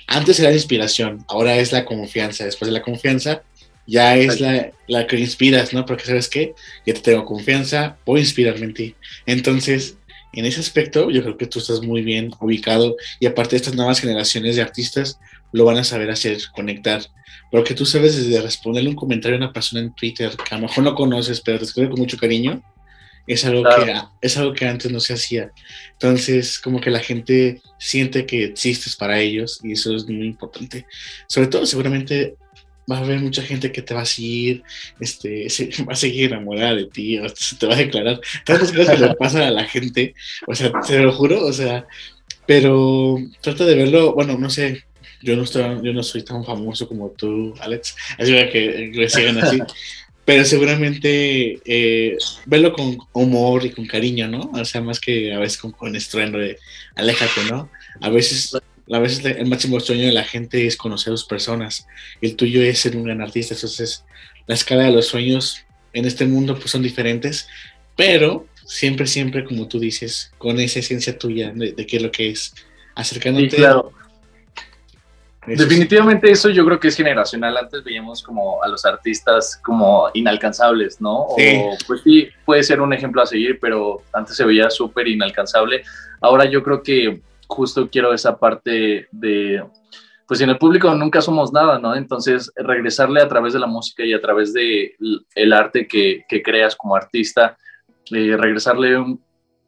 Antes 0.07 0.39
era 0.39 0.51
la 0.51 0.55
inspiración, 0.55 1.25
ahora 1.27 1.57
es 1.57 1.73
la 1.73 1.85
confianza. 1.85 2.45
Después 2.45 2.69
de 2.69 2.79
la 2.79 2.83
confianza, 2.83 3.43
ya 3.89 4.17
es 4.17 4.39
la, 4.39 4.71
la, 4.87 5.09
que 5.09 5.19
inspiras, 5.19 5.73
¿no? 5.73 5.85
Porque 5.85 6.05
sabes 6.05 6.29
qué, 6.29 6.55
ya 6.87 6.95
te 6.95 7.01
tengo 7.01 7.25
confianza, 7.25 7.97
voy 8.07 8.21
a 8.21 8.23
inspirarme 8.23 8.67
en 8.67 8.75
ti. 8.75 8.95
Entonces, 9.27 9.97
en 10.33 10.45
ese 10.45 10.61
aspecto 10.61 11.11
yo 11.11 11.23
creo 11.23 11.37
que 11.37 11.47
tú 11.47 11.59
estás 11.59 11.83
muy 11.83 12.03
bien 12.03 12.31
ubicado 12.41 12.97
y 13.19 13.27
aparte 13.27 13.57
estas 13.57 13.75
nuevas 13.75 14.01
generaciones 14.01 14.57
de 14.57 14.63
artistas 14.63 15.19
lo 15.53 15.65
van 15.65 15.79
a 15.79 15.85
saber 15.85 16.11
hacer, 16.11 16.39
conectar. 16.55 17.03
Porque 17.51 17.75
tú 17.75 17.85
sabes 17.85 18.17
desde 18.17 18.41
responderle 18.41 18.91
un 18.91 18.97
comentario 18.97 19.37
a 19.37 19.39
una 19.39 19.53
persona 19.53 19.83
en 19.83 19.93
Twitter 19.93 20.31
que 20.37 20.55
a 20.55 20.59
lo 20.59 20.69
mejor 20.69 20.85
no 20.85 20.95
conoces, 20.95 21.41
pero 21.41 21.59
te 21.59 21.65
escribe 21.65 21.91
con 21.91 21.99
mucho 21.99 22.17
cariño, 22.17 22.63
es 23.27 23.45
algo, 23.45 23.63
que, 23.63 23.95
es 24.21 24.37
algo 24.37 24.53
que 24.55 24.67
antes 24.67 24.91
no 24.91 25.01
se 25.01 25.15
hacía. 25.15 25.53
Entonces, 25.93 26.59
como 26.59 26.81
que 26.81 26.91
la 26.91 27.01
gente 27.01 27.61
siente 27.79 28.27
que 28.27 28.45
existes 28.45 28.97
para 28.97 29.21
ellos 29.21 29.61
y 29.63 29.73
eso 29.73 29.95
es 29.95 30.07
muy 30.07 30.27
importante. 30.27 30.87
Sobre 31.29 31.49
todo, 31.49 31.67
seguramente 31.67 32.37
va 32.91 32.99
a 32.99 33.01
haber 33.01 33.21
mucha 33.21 33.43
gente 33.43 33.73
que 33.73 33.83
te 33.83 33.95
va 33.95 34.03
a 34.03 34.07
seguir, 34.07 34.63
este, 34.99 35.49
se, 35.49 35.71
va 35.85 35.93
a 35.93 35.97
seguir 35.97 36.33
enamorada 36.33 36.75
de 36.75 36.87
ti, 36.87 37.19
o 37.19 37.29
se 37.29 37.57
te 37.57 37.67
va 37.67 37.75
a 37.75 37.79
declarar 37.79 38.21
tantas 38.45 38.73
cosas 38.73 38.97
que 38.97 39.07
le 39.07 39.15
pasan 39.15 39.43
a 39.43 39.51
la 39.51 39.65
gente, 39.65 40.15
o 40.47 40.55
sea, 40.55 40.73
te 40.87 40.99
lo 40.99 41.13
juro, 41.13 41.45
o 41.45 41.53
sea, 41.53 41.87
pero 42.47 43.19
trata 43.41 43.65
de 43.65 43.75
verlo, 43.75 44.15
bueno, 44.15 44.37
no 44.37 44.51
sé, 44.51 44.85
yo 45.23 45.37
no, 45.37 45.43
estoy, 45.43 45.63
yo 45.83 45.93
no 45.93 46.03
soy 46.03 46.23
tan 46.23 46.45
famoso 46.45 46.89
como 46.89 47.11
tú, 47.11 47.55
Alex, 47.61 47.95
así 48.19 48.33
que 48.51 48.93
me 48.95 49.09
sigan 49.09 49.39
así, 49.39 49.59
pero 50.25 50.45
seguramente 50.45 51.61
eh, 51.65 52.17
verlo 52.47 52.73
con 52.73 52.99
humor 53.13 53.65
y 53.65 53.71
con 53.71 53.87
cariño, 53.87 54.29
¿no? 54.29 54.51
O 54.55 54.65
sea, 54.65 54.81
más 54.81 55.01
que 55.01 55.35
a 55.35 55.39
veces 55.39 55.59
con, 55.59 55.73
con 55.73 55.97
estruendo 55.97 56.39
de 56.39 56.59
aléjate, 56.95 57.45
¿no? 57.51 57.69
A 58.01 58.11
veces 58.11 58.57
a 58.93 58.99
veces 58.99 59.25
el 59.25 59.47
máximo 59.47 59.79
sueño 59.81 60.07
de 60.07 60.13
la 60.13 60.25
gente 60.25 60.67
es 60.67 60.77
conocer 60.77 61.13
a 61.13 61.17
sus 61.17 61.27
personas. 61.27 61.87
El 62.21 62.37
tuyo 62.37 62.63
es 62.63 62.81
ser 62.81 62.97
un 62.97 63.05
gran 63.05 63.21
artista. 63.21 63.55
Entonces, 63.55 64.05
la 64.47 64.55
escala 64.55 64.85
de 64.85 64.93
los 64.93 65.07
sueños 65.07 65.65
en 65.93 66.05
este 66.05 66.27
mundo 66.27 66.57
pues 66.57 66.71
son 66.71 66.83
diferentes, 66.83 67.49
pero 67.97 68.47
siempre, 68.65 69.07
siempre, 69.07 69.45
como 69.45 69.69
tú 69.69 69.79
dices, 69.79 70.33
con 70.39 70.59
esa 70.61 70.79
esencia 70.79 71.19
tuya 71.19 71.53
de, 71.55 71.75
qué 71.87 71.97
es 71.97 72.03
lo 72.03 72.11
que 72.11 72.31
es, 72.31 72.55
acercándote. 72.95 73.57
claro. 73.57 73.93
Definitivamente 75.47 76.31
eso 76.31 76.51
yo 76.51 76.65
creo 76.67 76.79
que 76.79 76.89
es 76.89 76.97
generacional. 76.97 77.57
Antes 77.57 77.83
veíamos 77.83 78.23
como 78.23 78.63
a 78.63 78.69
los 78.69 78.85
artistas 78.85 79.59
como 79.65 80.11
inalcanzables, 80.13 81.01
¿no? 81.01 81.21
O 81.29 81.37
pues 81.87 82.03
sí, 82.05 82.29
puede 82.45 82.63
ser 82.63 82.81
un 82.81 82.93
ejemplo 82.93 83.23
a 83.23 83.27
seguir, 83.27 83.59
pero 83.59 84.03
antes 84.13 84.37
se 84.37 84.45
veía 84.45 84.69
súper 84.69 85.09
inalcanzable. 85.09 85.83
Ahora 86.21 86.45
yo 86.45 86.63
creo 86.63 86.83
que 86.83 87.21
justo 87.51 87.91
quiero 87.91 88.15
esa 88.15 88.39
parte 88.39 89.09
de, 89.11 89.63
pues 90.27 90.41
en 90.41 90.51
el 90.51 90.59
público 90.59 90.95
nunca 90.95 91.21
somos 91.21 91.53
nada, 91.53 91.79
¿no? 91.79 91.95
Entonces, 91.95 92.53
regresarle 92.57 93.21
a 93.21 93.29
través 93.29 93.53
de 93.53 93.59
la 93.59 93.67
música 93.67 94.05
y 94.05 94.13
a 94.13 94.21
través 94.21 94.53
de 94.55 94.95
arte 95.53 95.87
que, 95.87 96.25
creas 96.43 96.77
como 96.77 96.95
artista, 96.95 97.57
eh, 98.13 98.37
regresarle 98.37 99.19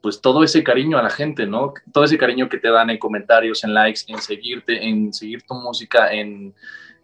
pues 0.00 0.20
todo 0.20 0.42
ese 0.42 0.64
cariño 0.64 0.98
a 0.98 1.02
la 1.02 1.10
gente, 1.10 1.46
¿no? 1.46 1.74
Todo 1.92 2.04
ese 2.04 2.18
cariño 2.18 2.48
que 2.48 2.58
te 2.58 2.70
dan 2.70 2.90
en 2.90 2.98
comentarios, 2.98 3.62
en 3.62 3.74
likes, 3.74 4.00
en 4.08 4.18
seguirte, 4.18 4.84
en 4.86 5.12
seguir 5.12 5.42
tu 5.42 5.54
música, 5.54 6.12
en 6.12 6.54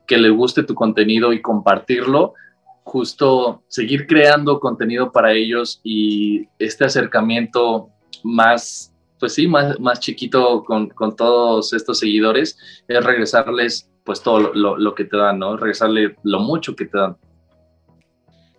que 0.06 0.18
le 0.18 0.30
guste 0.30 0.62
tu 0.62 0.75
contenido 0.75 1.32
y 1.32 1.42
compartirlo, 1.42 2.35
justo 2.82 3.62
seguir 3.68 4.06
creando 4.06 4.58
contenido 4.58 5.12
para 5.12 5.32
ellos 5.32 5.80
y 5.85 6.49
este 6.58 6.87
acercamiento 6.87 7.90
más 8.25 8.92
pues 9.18 9.34
sí, 9.34 9.46
más, 9.46 9.78
más 9.80 10.00
chiquito 10.00 10.64
con, 10.64 10.88
con, 10.88 11.16
todos 11.16 11.72
estos 11.72 11.98
seguidores, 11.98 12.56
es 12.87 13.04
regresarles 13.04 13.88
pues 14.04 14.22
todo 14.22 14.52
lo, 14.54 14.76
lo, 14.76 14.94
que 14.94 15.04
te 15.04 15.16
dan, 15.16 15.38
¿no? 15.38 15.56
Regresarle 15.56 16.16
lo 16.22 16.40
mucho 16.40 16.75
que 16.75 16.87
te 16.87 16.96
dan. 16.96 17.16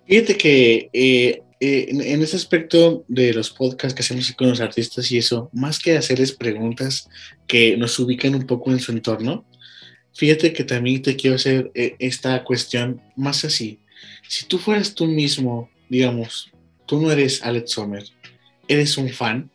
Fíjate 0.08 0.38
que 0.38 0.90
eh, 0.94 1.42
eh, 1.60 1.88
en, 1.90 2.22
ese 2.22 2.38
aspecto 2.38 3.04
de 3.08 3.34
los 3.34 3.50
podcasts 3.50 3.94
que 3.94 4.02
hacemos 4.02 4.32
con 4.32 4.50
los 4.50 4.62
artistas 4.62 5.12
y 5.12 5.18
eso, 5.18 5.50
más 5.52 5.78
que 5.78 5.98
hacerles 5.98 6.32
preguntas 6.32 7.10
que 7.48 7.76
nos 7.76 8.00
ubican 8.00 8.34
un 8.34 8.48
poco 8.48 8.72
en 8.72 8.80
su 8.80 8.92
entorno, 8.94 9.46
fíjate 10.14 10.54
que 10.54 10.64
también 10.64 11.02
te 11.02 11.18
quiero 11.18 11.36
hacer 11.36 11.70
eh, 11.76 11.96
esta 12.00 12.44
cuestión 12.46 13.02
más 13.18 13.44
así. 13.44 13.80
Si 14.28 14.46
tú 14.46 14.58
fueras 14.58 14.96
tú 14.96 15.06
mismo, 15.06 15.70
digamos, 15.90 16.50
tú 16.86 17.02
no 17.02 17.12
eres 17.12 17.44
Alex 17.44 17.72
Sommer, 17.72 18.06
eres 18.70 18.98
un 18.98 19.10
fan, 19.10 19.52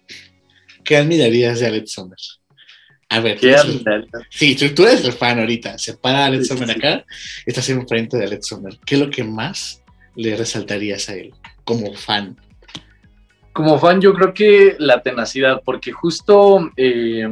¿qué 0.85 0.97
admirarías 0.99 1.61
de 1.61 1.67
Alex 1.67 1.93
Sommer? 1.93 2.19
A 3.09 3.21
ver, 3.21 3.39
¿Qué 3.39 3.53
tú- 3.53 3.61
admirarías? 3.61 4.11
sí, 4.31 4.55
tú, 4.57 4.69
tú 4.75 4.87
eres 4.87 5.05
el 5.05 5.13
fan 5.13 5.39
ahorita. 5.39 5.79
Se 5.79 5.95
para 5.97 6.27
Alex 6.27 6.49
Sommer 6.49 6.71
acá, 6.71 7.05
estás 7.47 7.69
enfrente 7.71 8.17
de 8.17 8.25
Alex 8.25 8.47
Sommer. 8.49 8.79
¿Qué 8.85 8.95
es 8.97 9.01
lo 9.01 9.11
que 9.11 9.25
más 9.25 9.83
le 10.17 10.37
resaltarías 10.37 11.09
a 11.09 11.15
él 11.15 11.33
como 11.65 11.93
fan? 11.95 12.37
Como 13.53 13.79
fan, 13.79 14.01
yo 14.01 14.15
creo 14.15 14.35
que 14.35 14.75
la 14.79 15.01
tenacidad, 15.03 15.63
porque 15.65 15.93
justo 15.93 16.71
eh, 16.77 17.29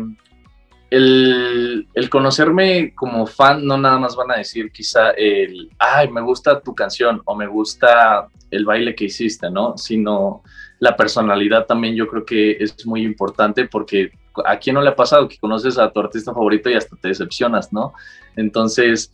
el, 0.91 1.89
el 1.95 2.11
conocerme 2.11 2.95
como 2.95 3.27
fan, 3.27 3.65
no 3.65 3.79
nada 3.79 3.99
más 3.99 4.15
van 4.15 4.31
a 4.31 4.37
decir 4.37 4.71
quizá 4.71 5.11
el, 5.13 5.71
ay, 5.79 6.09
me 6.11 6.21
gusta 6.21 6.61
tu 6.61 6.75
canción 6.75 7.23
o 7.25 7.35
me 7.35 7.47
gusta 7.47 8.29
el 8.51 8.65
baile 8.65 8.95
que 8.95 9.07
hiciste, 9.07 9.51
¿no? 9.51 9.77
Sino 9.79 10.43
la 10.83 10.97
personalidad 10.97 11.67
también 11.67 11.95
yo 11.95 12.09
creo 12.09 12.25
que 12.25 12.57
es 12.59 12.85
muy 12.89 13.05
importante 13.05 13.69
porque 13.69 14.11
a 14.45 14.59
quién 14.59 14.75
no 14.75 14.83
le 14.83 14.89
ha 14.89 14.97
pasado 14.97 15.29
que 15.29 15.39
conoces 15.39 15.79
a 15.79 15.93
tu 15.93 16.01
artista 16.01 16.35
favorito 16.35 16.69
y 16.69 16.75
hasta 16.75 16.97
te 16.97 17.07
decepcionas, 17.07 17.73
¿no? 17.73 17.93
Entonces, 18.35 19.12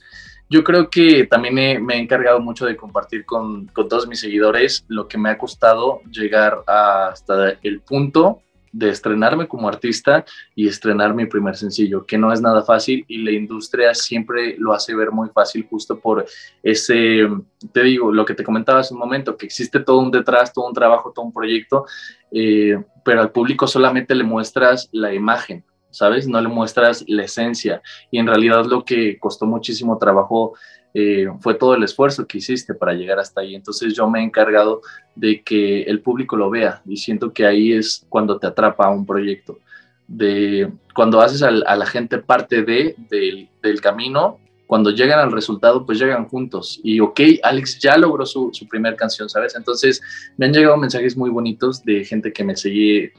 yo 0.49 0.65
creo 0.65 0.89
que 0.89 1.27
también 1.27 1.85
me 1.85 1.95
he 1.95 1.99
encargado 1.99 2.41
mucho 2.41 2.65
de 2.65 2.75
compartir 2.75 3.27
con, 3.27 3.67
con 3.67 3.87
todos 3.87 4.09
mis 4.09 4.19
seguidores 4.19 4.87
lo 4.89 5.09
que 5.09 5.19
me 5.19 5.29
ha 5.29 5.37
costado 5.37 6.01
llegar 6.11 6.63
hasta 6.67 7.59
el 7.63 7.83
punto 7.83 8.41
de 8.73 8.91
estrenarme 8.91 9.49
como 9.49 9.69
artista 9.69 10.25
y 10.55 10.69
estrenar 10.69 11.15
mi 11.15 11.27
primer 11.27 11.57
sencillo, 11.57 12.05
que 12.05 12.19
no 12.19 12.33
es 12.33 12.41
nada 12.41 12.63
fácil 12.63 13.05
y 13.09 13.19
la 13.19 13.33
industria 13.33 13.95
siempre 13.95 14.57
lo 14.59 14.73
hace 14.73 14.95
ver 14.95 15.11
muy 15.11 15.29
fácil 15.31 15.67
justo 15.69 15.99
por 15.99 16.25
ese, 16.63 17.29
te 17.73 17.83
digo, 17.83 18.13
lo 18.13 18.25
que 18.25 18.35
te 18.35 18.45
comentaba 18.45 18.81
hace 18.81 18.95
un 18.95 19.01
momento, 19.01 19.37
que 19.37 19.47
existe 19.47 19.81
todo 19.81 19.99
un 19.99 20.11
detrás, 20.11 20.53
todo 20.53 20.67
un 20.67 20.75
trabajo, 20.75 21.13
todo 21.15 21.25
un 21.25 21.33
proyecto, 21.33 21.87
eh, 22.31 22.83
pero 23.05 23.21
al 23.21 23.31
público 23.31 23.67
solamente 23.67 24.15
le 24.15 24.25
muestras 24.25 24.89
la 24.93 25.15
imagen, 25.15 25.65
¿sabes? 25.91 26.29
No 26.29 26.41
le 26.41 26.49
muestras 26.49 27.05
la 27.09 27.25
esencia 27.25 27.83
y 28.11 28.19
en 28.19 28.27
realidad 28.27 28.67
lo 28.67 28.85
que 28.85 29.19
costó 29.19 29.47
muchísimo 29.47 29.99
trabajo 29.99 30.55
eh, 30.95 31.27
fue 31.41 31.55
todo 31.55 31.75
el 31.75 31.83
esfuerzo 31.83 32.27
que 32.27 32.39
hiciste 32.39 32.75
para 32.75 32.95
llegar 32.95 33.19
hasta 33.19 33.41
ahí. 33.41 33.55
Entonces 33.55 33.95
yo 33.95 34.09
me 34.09 34.21
he 34.21 34.23
encargado 34.23 34.81
de 35.15 35.43
que 35.43 35.83
el 35.83 36.01
público 36.01 36.37
lo 36.37 36.51
vea 36.51 36.83
y 36.87 36.97
siento 36.97 37.33
que 37.33 37.47
ahí 37.47 37.73
es 37.73 38.07
cuando 38.09 38.39
te 38.39 38.47
atrapa 38.47 38.89
un 38.91 39.05
proyecto. 39.07 39.59
De 40.07 40.71
cuando 40.95 41.21
haces 41.21 41.43
al- 41.43 41.65
a, 41.67 41.77
la 41.77 41.87
gente 41.87 42.19
parte 42.19 42.63
de, 42.63 42.95
del, 43.11 43.49
del 43.63 43.81
camino, 43.81 44.39
cuando 44.67 44.91
llegan 44.91 45.19
al 45.19 45.33
resultado, 45.33 45.85
pues 45.87 45.99
llegan 45.99 46.27
juntos. 46.29 46.81
Y 46.83 47.01
ok, 47.01 47.21
Alex 47.43 47.79
ya 47.79 47.97
logró 47.97 48.25
su, 48.27 48.51
su 48.53 48.67
primer 48.69 48.97
canción, 48.97 49.29
¿sabes? 49.29 49.55
Entonces 49.55 50.01
me 50.37 50.47
han 50.47 50.53
llegado 50.53 50.77
mensajes 50.77 51.17
muy 51.17 51.31
bonitos 51.31 51.85
de 51.85 52.05
gente 52.05 52.33
que 52.33 52.45
me 52.45 52.57
sigue 52.57 53.13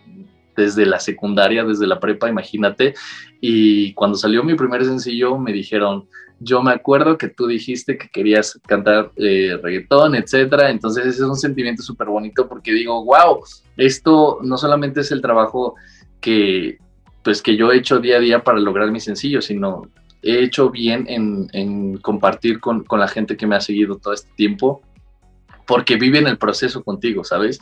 desde 0.55 0.85
la 0.85 0.99
secundaria, 0.99 1.63
desde 1.63 1.87
la 1.87 1.99
prepa, 1.99 2.27
imagínate. 2.29 2.93
Y 3.39 3.93
cuando 3.93 4.17
salió 4.17 4.43
mi 4.43 4.55
primer 4.55 4.83
sencillo, 4.83 5.37
me 5.37 5.53
dijeron, 5.53 6.07
yo 6.39 6.61
me 6.61 6.71
acuerdo 6.71 7.17
que 7.17 7.27
tú 7.27 7.47
dijiste 7.47 7.97
que 7.97 8.09
querías 8.09 8.59
cantar 8.67 9.11
eh, 9.17 9.57
reggaetón, 9.61 10.15
etcétera. 10.15 10.69
Entonces 10.69 11.05
ese 11.05 11.23
es 11.23 11.29
un 11.29 11.35
sentimiento 11.35 11.83
súper 11.83 12.07
bonito 12.07 12.47
porque 12.47 12.73
digo, 12.73 13.03
wow, 13.03 13.41
esto 13.77 14.39
no 14.41 14.57
solamente 14.57 15.01
es 15.01 15.11
el 15.11 15.21
trabajo 15.21 15.75
que, 16.21 16.77
pues, 17.23 17.41
que 17.41 17.55
yo 17.55 17.71
he 17.71 17.77
hecho 17.77 17.99
día 17.99 18.17
a 18.17 18.21
día 18.21 18.43
para 18.43 18.59
lograr 18.59 18.91
mi 18.91 18.99
sencillo, 18.99 19.41
sino 19.41 19.83
he 20.21 20.43
hecho 20.43 20.69
bien 20.69 21.05
en, 21.07 21.47
en 21.53 21.97
compartir 21.97 22.59
con, 22.59 22.83
con 22.83 22.99
la 22.99 23.07
gente 23.07 23.37
que 23.37 23.47
me 23.47 23.55
ha 23.55 23.61
seguido 23.61 23.97
todo 23.97 24.13
este 24.13 24.31
tiempo 24.35 24.81
porque 25.65 25.97
viven 25.97 26.25
el 26.25 26.39
proceso 26.39 26.83
contigo, 26.83 27.23
¿sabes? 27.23 27.59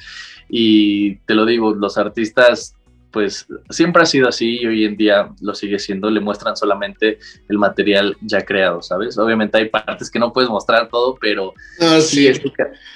Y 0.47 1.17
te 1.25 1.33
lo 1.33 1.45
digo, 1.45 1.75
los 1.75 1.97
artistas, 1.97 2.76
pues 3.11 3.47
siempre 3.69 4.03
ha 4.03 4.05
sido 4.05 4.27
así 4.27 4.59
y 4.61 4.67
hoy 4.67 4.85
en 4.85 4.97
día 4.97 5.29
lo 5.41 5.55
sigue 5.55 5.79
siendo, 5.79 6.09
le 6.09 6.19
muestran 6.19 6.55
solamente 6.55 7.19
el 7.49 7.57
material 7.57 8.17
ya 8.21 8.41
creado, 8.43 8.81
¿sabes? 8.81 9.17
Obviamente 9.17 9.57
hay 9.57 9.69
partes 9.69 10.11
que 10.11 10.19
no 10.19 10.33
puedes 10.33 10.49
mostrar 10.49 10.89
todo, 10.89 11.15
pero 11.19 11.53
No, 11.79 11.99
sí, 12.01 12.27
ese, 12.27 12.51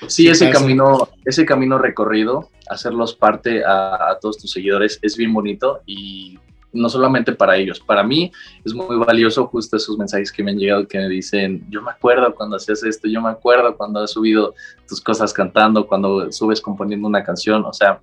sí, 0.08 0.28
ese 0.28 0.50
camino, 0.50 1.10
ese 1.26 1.46
camino 1.46 1.78
recorrido, 1.78 2.50
hacerlos 2.70 3.16
parte 3.16 3.64
a, 3.64 4.12
a 4.12 4.20
todos 4.20 4.38
tus 4.38 4.52
seguidores 4.52 5.00
es 5.02 5.18
bien 5.18 5.34
bonito 5.34 5.82
y 5.86 6.38
no 6.74 6.90
solamente 6.90 7.34
para 7.34 7.58
ellos, 7.58 7.80
para 7.80 8.04
mí 8.04 8.32
es 8.64 8.74
muy 8.74 8.96
valioso 8.98 9.46
justo 9.48 9.78
esos 9.78 9.98
mensajes 9.98 10.32
que 10.32 10.44
me 10.44 10.52
han 10.52 10.58
llegado 10.58 10.88
que 10.88 10.98
me 10.98 11.10
dicen, 11.10 11.66
yo 11.70 11.82
me 11.82 11.92
acuerdo 11.92 12.34
cuando 12.34 12.56
hacías 12.56 12.84
esto, 12.84 13.08
yo 13.08 13.22
me 13.22 13.30
acuerdo 13.30 13.76
cuando 13.76 14.02
has 14.02 14.12
subido 14.12 14.54
tus 14.88 15.02
cosas 15.02 15.34
cantando, 15.34 15.86
cuando 15.88 16.32
subes 16.32 16.62
componiendo 16.62 17.08
una 17.08 17.24
canción, 17.24 17.66
o 17.66 17.74
sea, 17.74 18.00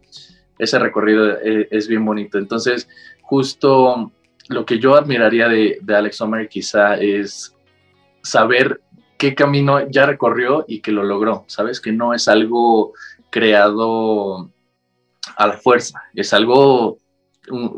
ese 0.58 0.78
recorrido 0.78 1.38
eh, 1.38 1.68
es, 1.70 1.88
bien 1.88 2.04
bonito. 2.04 2.38
Entonces, 2.38 2.88
justo 3.22 4.12
lo 4.48 4.64
que 4.64 4.78
yo 4.78 4.96
admiraría 4.96 5.48
de, 5.48 5.78
Alex 5.88 6.16
Sommer 6.16 6.48
quizá 6.48 6.96
es 6.96 7.54
saber 8.22 8.80
qué 9.16 9.34
camino 9.34 9.88
ya 9.88 10.06
recorrió 10.06 10.64
y 10.68 10.80
que 10.80 10.92
lo 10.92 11.04
logró, 11.04 11.44
¿sabes? 11.48 11.80
Que 11.80 11.92
no 11.92 12.14
es 12.14 12.28
algo 12.28 12.92
creado 13.30 14.50
a 15.36 15.46
la 15.46 15.58
fuerza, 15.58 16.02
es 16.14 16.32
algo, 16.32 16.98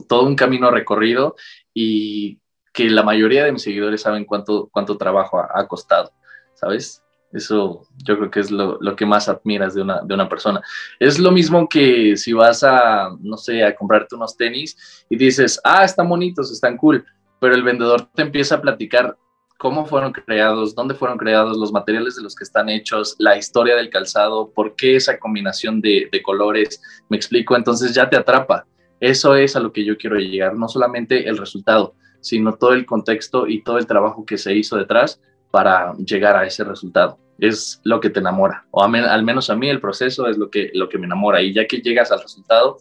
todo 0.08 0.26
un 0.26 0.36
camino 0.36 0.70
recorrido 0.70 1.36
y 1.74 2.38
que 2.72 2.88
la 2.88 3.02
mayoría 3.02 3.44
de 3.44 3.52
mis 3.52 3.62
seguidores 3.62 4.02
saben 4.02 4.24
cuánto, 4.24 4.68
cuánto 4.72 4.96
trabajo 4.96 5.40
ha 5.40 5.66
costado, 5.66 6.12
¿sabes? 6.54 7.02
Eso 7.32 7.86
yo 8.04 8.16
creo 8.16 8.30
que 8.30 8.40
es 8.40 8.50
lo, 8.50 8.78
lo 8.80 8.96
que 8.96 9.06
más 9.06 9.28
admiras 9.28 9.74
de 9.74 9.82
una, 9.82 10.00
de 10.02 10.14
una 10.14 10.28
persona. 10.28 10.60
Es 10.98 11.18
lo 11.18 11.30
mismo 11.30 11.68
que 11.68 12.16
si 12.16 12.32
vas 12.32 12.64
a, 12.64 13.10
no 13.20 13.36
sé, 13.36 13.62
a 13.62 13.74
comprarte 13.74 14.16
unos 14.16 14.36
tenis 14.36 15.04
y 15.08 15.16
dices, 15.16 15.60
ah, 15.64 15.84
están 15.84 16.08
bonitos, 16.08 16.50
están 16.50 16.76
cool, 16.76 17.04
pero 17.38 17.54
el 17.54 17.62
vendedor 17.62 18.08
te 18.14 18.22
empieza 18.22 18.56
a 18.56 18.60
platicar 18.60 19.16
cómo 19.58 19.84
fueron 19.84 20.12
creados, 20.12 20.74
dónde 20.74 20.94
fueron 20.94 21.18
creados, 21.18 21.56
los 21.56 21.70
materiales 21.70 22.16
de 22.16 22.22
los 22.22 22.34
que 22.34 22.44
están 22.44 22.68
hechos, 22.68 23.14
la 23.18 23.36
historia 23.36 23.76
del 23.76 23.90
calzado, 23.90 24.50
por 24.50 24.74
qué 24.74 24.96
esa 24.96 25.18
combinación 25.18 25.80
de, 25.80 26.08
de 26.10 26.22
colores, 26.22 26.82
me 27.10 27.16
explico, 27.16 27.54
entonces 27.54 27.94
ya 27.94 28.08
te 28.08 28.16
atrapa. 28.16 28.66
Eso 29.00 29.36
es 29.36 29.56
a 29.56 29.60
lo 29.60 29.72
que 29.72 29.84
yo 29.84 29.96
quiero 29.96 30.16
llegar, 30.16 30.56
no 30.56 30.66
solamente 30.66 31.28
el 31.28 31.36
resultado, 31.38 31.94
sino 32.20 32.54
todo 32.54 32.72
el 32.72 32.86
contexto 32.86 33.46
y 33.46 33.62
todo 33.62 33.78
el 33.78 33.86
trabajo 33.86 34.24
que 34.24 34.38
se 34.38 34.54
hizo 34.54 34.76
detrás 34.76 35.20
para 35.50 35.94
llegar 35.94 36.36
a 36.36 36.46
ese 36.46 36.64
resultado. 36.64 37.18
Es 37.38 37.80
lo 37.84 38.00
que 38.00 38.10
te 38.10 38.20
enamora, 38.20 38.66
o 38.70 38.82
a 38.82 38.86
al 38.86 39.24
menos 39.24 39.48
a 39.48 39.56
mí 39.56 39.68
el 39.68 39.80
proceso 39.80 40.26
es 40.28 40.36
lo 40.36 40.50
que, 40.50 40.70
lo 40.74 40.88
que 40.88 40.98
me 40.98 41.06
enamora 41.06 41.40
y 41.40 41.54
ya 41.54 41.66
que 41.66 41.78
llegas 41.78 42.12
al 42.12 42.20
resultado 42.20 42.78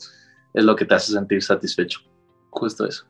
es 0.53 0.63
lo 0.63 0.75
que 0.75 0.85
te 0.85 0.95
hace 0.95 1.13
sentir 1.13 1.41
satisfecho. 1.41 2.01
Justo 2.49 2.85
eso. 2.85 3.05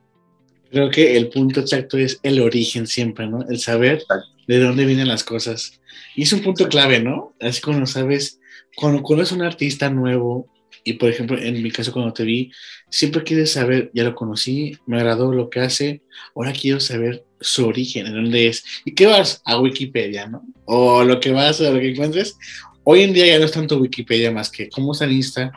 Creo 0.70 0.92
que 0.92 1.18
el 1.18 1.30
punto 1.30 1.62
exacto 1.62 1.98
es 1.98 2.20
el 2.22 2.40
origen 2.40 2.86
siempre, 2.86 3.28
¿no? 3.28 3.42
El 3.50 3.60
saber 3.60 3.94
Exacto. 3.94 4.28
de 4.48 4.60
dónde 4.60 4.86
vienen 4.86 5.08
las 5.08 5.24
cosas. 5.24 5.82
Y 6.16 6.24
es 6.24 6.34
un 6.34 6.42
punto 6.42 6.68
clave, 6.68 7.00
¿no? 7.00 7.34
Así 7.40 7.62
cuando 7.62 7.88
sabes, 7.88 8.40
cuando 8.76 9.02
conoces 9.02 9.32
un 9.32 9.42
artista 9.42 9.90
nuevo, 9.90 10.48
y 10.84 10.94
por 10.94 11.10
ejemplo, 11.10 11.38
en 11.38 11.62
mi 11.62 11.72
caso 11.72 11.92
cuando 11.92 12.14
te 12.14 12.24
vi, 12.24 12.52
siempre 12.90 13.24
quieres 13.24 13.52
saber, 13.52 13.92
ya 13.94 14.04
lo 14.04 14.16
conocí, 14.16 14.78
me 14.86 14.98
agradó 14.98 15.34
lo 15.34 15.50
que 15.50 15.60
hace, 15.60 16.02
ahora 16.36 16.54
quiero 16.54 16.80
saber 16.80 17.24
su 17.40 17.68
origen, 17.68 18.08
en 18.08 18.14
dónde 18.14 18.48
es. 18.48 18.64
¿Y 18.86 18.94
qué 18.94 19.06
vas? 19.06 19.42
A 19.46 19.60
Wikipedia, 19.60 20.28
¿no? 20.28 20.44
O 20.66 21.04
lo 21.04 21.20
que 21.20 21.32
vas, 21.32 21.62
a 21.62 21.72
lo 21.72 21.80
que 21.80 21.92
encuentres. 21.92 22.38
Hoy 22.84 23.02
en 23.02 23.14
día 23.14 23.28
ya 23.28 23.40
no 23.40 23.46
es 23.46 23.52
tanto 23.52 23.78
Wikipedia 23.78 24.32
más 24.32 24.50
que 24.50 24.70
cómo 24.70 24.94
está 24.94 25.06
en 25.06 25.14
Insta, 25.14 25.52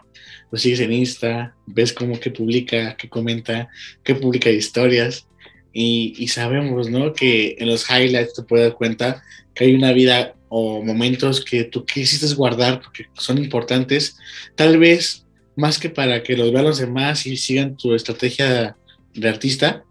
lo 0.50 0.58
sigues 0.58 0.80
en 0.80 0.92
Insta, 0.92 1.56
ves 1.66 1.92
cómo 1.92 2.20
que 2.20 2.30
publica, 2.30 2.96
que 2.96 3.08
comenta, 3.08 3.68
que 4.04 4.14
publica 4.14 4.50
historias. 4.50 5.26
Y, 5.72 6.14
y 6.18 6.28
sabemos, 6.28 6.90
¿no? 6.90 7.14
Que 7.14 7.56
en 7.58 7.68
los 7.68 7.88
highlights 7.88 8.34
te 8.34 8.42
puedes 8.42 8.68
dar 8.68 8.76
cuenta 8.76 9.22
que 9.54 9.64
hay 9.64 9.74
una 9.74 9.92
vida 9.92 10.34
o 10.54 10.82
momentos 10.84 11.42
que 11.42 11.64
tú 11.64 11.82
quisiste 11.82 12.34
guardar 12.34 12.82
porque 12.82 13.06
son 13.14 13.38
importantes, 13.38 14.18
tal 14.54 14.76
vez 14.76 15.24
más 15.56 15.78
que 15.78 15.88
para 15.88 16.22
que 16.22 16.36
los 16.36 16.52
vean 16.52 16.66
los 16.66 16.78
demás 16.78 17.24
y 17.24 17.38
sigan 17.38 17.74
tu 17.74 17.94
estrategia 17.94 18.76
de 19.14 19.28
artista, 19.30 19.82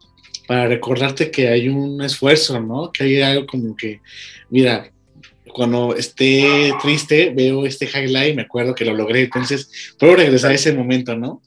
para 0.47 0.67
recordarte 0.67 1.31
que 1.31 1.47
hay 1.47 1.67
un 1.67 1.99
esfuerzo, 2.03 2.61
¿no? 2.61 2.91
Que 2.91 3.05
hay 3.05 3.21
algo 3.21 3.47
como 3.47 3.75
que, 3.75 4.01
mira, 4.51 4.91
cuando 5.51 5.95
esté 5.95 6.73
triste, 6.79 7.33
veo 7.35 7.65
este 7.65 7.87
highlight 7.87 8.33
y 8.33 8.35
me 8.35 8.43
acuerdo 8.43 8.75
que 8.75 8.85
lo 8.85 8.93
logré, 8.93 9.23
entonces 9.23 9.95
puedo 9.97 10.15
regresar 10.15 10.51
a 10.51 10.55
ese 10.55 10.73
momento, 10.73 11.17
¿no? 11.17 11.41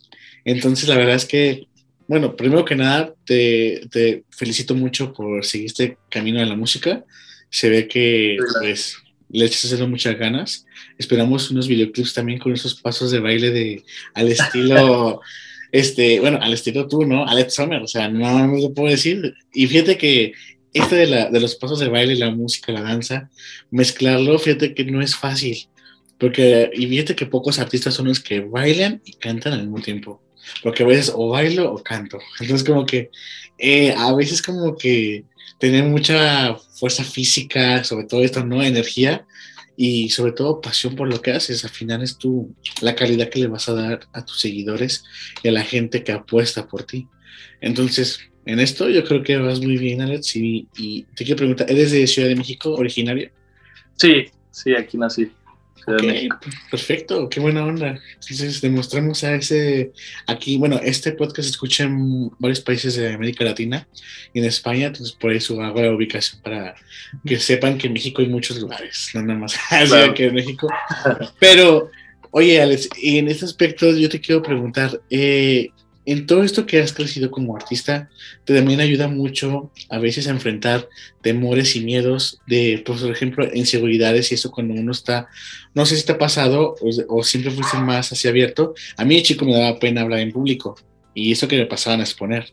Entonces 0.45 0.89
la 0.89 0.97
verdad 0.97 1.15
es 1.15 1.25
que, 1.25 1.69
bueno, 2.09 2.35
primero 2.35 2.65
que 2.65 2.75
nada, 2.75 3.15
te, 3.25 3.87
te 3.93 4.25
felicito 4.31 4.75
mucho 4.75 5.13
por 5.13 5.45
seguir 5.45 5.67
este 5.67 5.99
camino 6.11 6.41
de 6.41 6.47
la 6.47 6.57
música. 6.57 7.05
Se 7.49 7.69
ve 7.69 7.87
que 7.87 8.37
pues 8.61 8.97
le 9.35 9.47
echas 9.47 9.65
haciendo 9.65 9.89
muchas 9.89 10.17
ganas. 10.19 10.67
Esperamos 10.99 11.51
unos 11.51 11.69
videoclips 11.69 12.15
también 12.15 12.39
con 12.39 12.53
esos 12.53 12.75
pasos 12.81 13.11
de 13.11 13.21
baile 13.21 13.51
de 13.51 13.85
al 14.15 14.29
estilo 14.29 15.21
este, 15.75 16.21
bueno, 16.21 16.39
al 16.41 16.53
estilo 16.53 16.87
tú, 16.87 17.05
¿no? 17.05 17.27
Alex 17.27 17.55
Summer, 17.55 17.83
o 17.83 17.89
sea, 17.89 18.09
no, 18.09 18.47
no 18.47 18.57
lo 18.59 18.73
puedo 18.73 18.89
decir. 18.89 19.35
Y 19.53 19.67
fíjate 19.67 19.99
que 19.99 20.33
este 20.73 20.95
de, 20.95 21.07
la, 21.09 21.31
de 21.31 21.41
los 21.41 21.57
pasos 21.57 21.81
de 21.81 21.89
baile, 21.89 22.15
la 22.15 22.31
música, 22.31 22.71
la 22.71 22.81
danza, 22.81 23.29
mezclarlo, 23.73 24.39
fíjate 24.39 24.73
que 24.73 24.85
no 24.85 25.03
es 25.03 25.17
fácil. 25.17 25.67
Porque, 26.17 26.71
y 26.75 26.87
fíjate 26.87 27.17
que 27.17 27.27
pocos 27.27 27.59
artistas 27.59 27.93
son 27.93 28.07
los 28.07 28.21
que 28.21 28.39
bailan 28.39 29.03
y 29.05 29.15
cantan 29.15 29.55
al 29.55 29.63
mismo 29.63 29.81
tiempo. 29.81 30.23
Porque 30.63 30.83
a 30.83 30.87
veces 30.87 31.13
o 31.15 31.29
bailo 31.29 31.73
o 31.73 31.83
canto. 31.83 32.19
Entonces, 32.41 32.67
como 32.67 32.87
que 32.87 33.11
eh, 33.59 33.95
a 33.97 34.15
veces, 34.15 34.43
como 34.43 34.77
que 34.77 35.25
tener 35.59 35.85
mucha 35.85 36.57
fuerza 36.79 37.05
física, 37.05 37.85
sobre 37.85 38.07
todo 38.07 38.23
esto, 38.23 38.45
¿no? 38.45 38.63
Energía 38.63 39.27
y 39.77 40.09
sobre 40.11 40.33
todo 40.33 40.61
pasión 40.61 40.95
por 40.95 41.09
lo 41.09 41.21
que 41.21 41.33
haces. 41.33 41.65
Al 41.65 41.71
final 41.71 42.03
es 42.03 42.19
tú 42.19 42.55
la 42.81 42.95
calidad 42.95 43.29
que 43.29 43.41
le 43.41 43.47
vas 43.47 43.69
a 43.69 43.75
dar 43.75 44.01
a 44.13 44.25
tus 44.25 44.41
seguidores 44.41 45.05
y 45.43 45.49
a 45.49 45.53
la 45.53 45.63
gente 45.63 46.03
que 46.05 46.13
apuesta 46.13 46.67
por 46.67 46.85
ti. 46.85 47.09
Entonces, 47.61 48.21
en 48.47 48.61
esto 48.61 48.89
yo 48.91 49.05
creo 49.05 49.23
que 49.23 49.37
vas 49.39 49.61
muy 49.61 49.79
bien, 49.79 50.03
Alex. 50.03 50.37
Y, 50.37 50.69
te 51.15 51.25
quiero 51.25 51.37
preguntar, 51.37 51.71
¿eres 51.71 51.93
de 51.93 52.07
Ciudad 52.07 52.29
de 52.29 52.37
México, 52.37 52.75
originario? 52.75 53.31
Sí, 53.97 54.27
sí, 54.51 54.75
aquí 54.75 54.99
nací. 54.99 55.31
Perfecto, 56.71 57.29
qué 57.29 57.41
buena 57.41 57.65
onda. 57.65 58.01
Entonces 58.15 58.61
demostramos 58.61 59.25
a 59.25 59.35
ese, 59.35 59.93
aquí, 60.27 60.57
bueno, 60.57 60.81
este 60.83 61.13
podcast 61.13 61.43
se 61.43 61.51
escucha 61.51 61.85
en 61.85 62.31
varios 62.39 62.61
países 62.61 62.97
de 62.97 63.13
América 63.13 63.45
Latina 63.45 63.87
y 64.33 64.41
en 64.41 64.45
España, 64.45 64.87
entonces 64.87 65.15
por 65.15 65.33
eso 65.33 65.61
hago 65.63 65.83
la 65.83 65.93
ubicación 65.93 66.41
para 66.43 66.75
que 67.25 67.39
sepan 67.39 67.79
que 67.79 67.87
en 67.87 67.93
México 67.93 68.23
hay 68.23 68.29
muchos 68.29 68.59
lugares, 68.59 69.11
no 69.15 69.23
nada 69.23 69.39
más 69.39 69.55
que 70.15 70.27
en 70.27 70.35
México. 70.35 70.69
Pero, 71.39 71.91
oye, 72.31 72.61
Alex, 72.61 72.89
en 73.03 73.29
este 73.29 73.45
aspecto 73.45 73.91
yo 73.97 74.09
te 74.09 74.21
quiero 74.21 74.43
preguntar, 74.43 75.01
eh, 75.11 75.71
en 76.07 76.27
todo 76.27 76.43
esto 76.43 76.67
que 76.67 76.81
has 76.81 76.93
crecido 76.93 77.31
como 77.31 77.57
artista, 77.57 78.11
te 78.45 78.55
también 78.55 78.81
ayuda 78.81 79.09
mucho 79.09 79.71
a 79.89 79.99
veces 79.99 80.27
a 80.27 80.31
enfrentar 80.31 80.89
temores 81.23 81.77
y 81.77 81.81
miedos 81.81 82.41
de, 82.47 82.83
pues, 82.85 83.01
por 83.01 83.11
ejemplo, 83.11 83.49
inseguridades 83.55 84.31
y 84.31 84.35
eso 84.35 84.51
cuando 84.51 84.75
uno 84.75 84.93
está, 84.93 85.29
no 85.75 85.87
sé 85.87 85.97
si 85.97 86.05
te 86.05 86.13
ha 86.13 86.19
pasado 86.19 86.77
o, 87.09 87.23
siempre 87.23 87.51
fuiste 87.51 87.79
más 87.79 88.13
así 88.13 88.29
abierto. 88.29 88.75
A 88.97 89.05
mí, 89.05 89.23
chico, 89.23 89.45
me 89.45 89.55
daba 89.55 89.79
pena 89.79 90.03
hablar 90.03 90.21
en 90.21 90.33
público 90.33 90.77
y 91.15 91.33
eso 91.33 91.49
que 91.49 91.57
me 91.57 91.67
pasaban 91.67 92.01
a 92.01 92.05
exponer. 92.05 92.53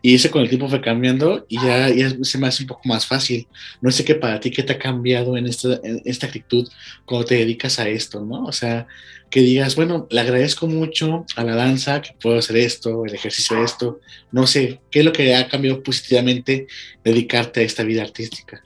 Y 0.00 0.14
eso 0.14 0.30
con 0.30 0.42
el 0.42 0.48
tiempo 0.48 0.68
fue 0.68 0.80
cambiando 0.80 1.44
y 1.48 1.60
ya, 1.60 1.88
se 2.22 2.38
me 2.38 2.46
hace 2.46 2.62
un 2.62 2.68
poco 2.68 2.82
más 2.84 3.06
fácil. 3.06 3.46
No 3.80 3.90
sé 3.90 4.04
qué 4.04 4.14
para 4.14 4.38
ti, 4.38 4.50
qué 4.50 4.62
te 4.62 4.74
ha 4.74 4.78
cambiado 4.78 5.36
en 5.36 5.46
esta, 5.46 5.80
en 5.82 6.00
esta 6.04 6.26
actitud 6.26 6.68
cuando 7.04 7.26
te 7.26 7.34
dedicas 7.34 7.78
a 7.78 7.88
esto, 7.88 8.24
¿no? 8.24 8.44
O 8.44 8.52
sea, 8.52 8.86
que 9.30 9.40
digas, 9.40 9.76
bueno, 9.76 10.06
le 10.10 10.20
agradezco 10.20 10.66
mucho 10.66 11.26
a 11.36 11.44
la 11.44 11.54
danza 11.54 12.00
que 12.00 12.14
puedo 12.20 12.38
hacer 12.38 12.56
esto, 12.56 13.04
el 13.04 13.14
ejercicio 13.14 13.56
de 13.56 13.64
esto. 13.64 14.00
No 14.30 14.46
sé, 14.46 14.80
¿qué 14.90 15.00
es 15.00 15.04
lo 15.04 15.12
que 15.12 15.34
ha 15.34 15.48
cambiado 15.48 15.82
positivamente 15.82 16.66
dedicarte 17.04 17.60
a 17.60 17.64
esta 17.64 17.82
vida 17.82 18.02
artística? 18.02 18.62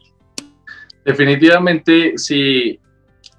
Definitivamente, 1.04 2.12
sí, 2.16 2.78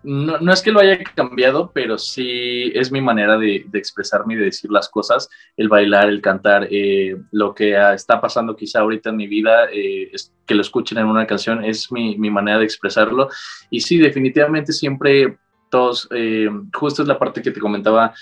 no, 0.03 0.37
no, 0.39 0.53
es 0.53 0.61
que 0.61 0.71
lo 0.71 0.79
haya 0.79 0.97
cambiado, 1.15 1.71
pero 1.73 1.97
sí 1.97 2.71
es 2.75 2.91
mi 2.91 3.01
manera 3.01 3.37
de, 3.37 3.65
de 3.67 3.79
expresarme 3.79 4.33
y 4.33 4.37
de 4.37 4.45
decir 4.45 4.69
las 4.71 4.89
cosas, 4.89 5.29
el 5.57 5.69
bailar, 5.69 6.09
el 6.09 6.21
cantar, 6.21 6.67
eh, 6.69 7.15
lo 7.31 7.53
que 7.55 7.75
está 7.93 8.19
pasando 8.19 8.55
quizá 8.55 8.81
ahorita 8.81 9.09
en 9.09 9.17
mi 9.17 9.27
vida, 9.27 9.69
eh, 9.71 10.09
es 10.11 10.33
que 10.45 10.55
lo 10.55 10.61
escuchen 10.61 10.97
en 10.97 11.05
una 11.05 11.25
canción, 11.25 11.63
es 11.63 11.91
mi, 11.91 12.17
mi, 12.17 12.29
manera 12.29 12.59
de 12.59 12.65
expresarlo. 12.65 13.29
Y 13.69 13.81
sí, 13.81 13.97
definitivamente 13.97 14.73
siempre 14.73 15.37
todos, 15.73 16.07
eh, 16.11 16.47
justo 16.71 17.01
es 17.01 17.07
la 17.07 17.17
parte 17.17 17.41
que 17.41 17.49
te 17.49 17.59
comentaba, 17.59 18.13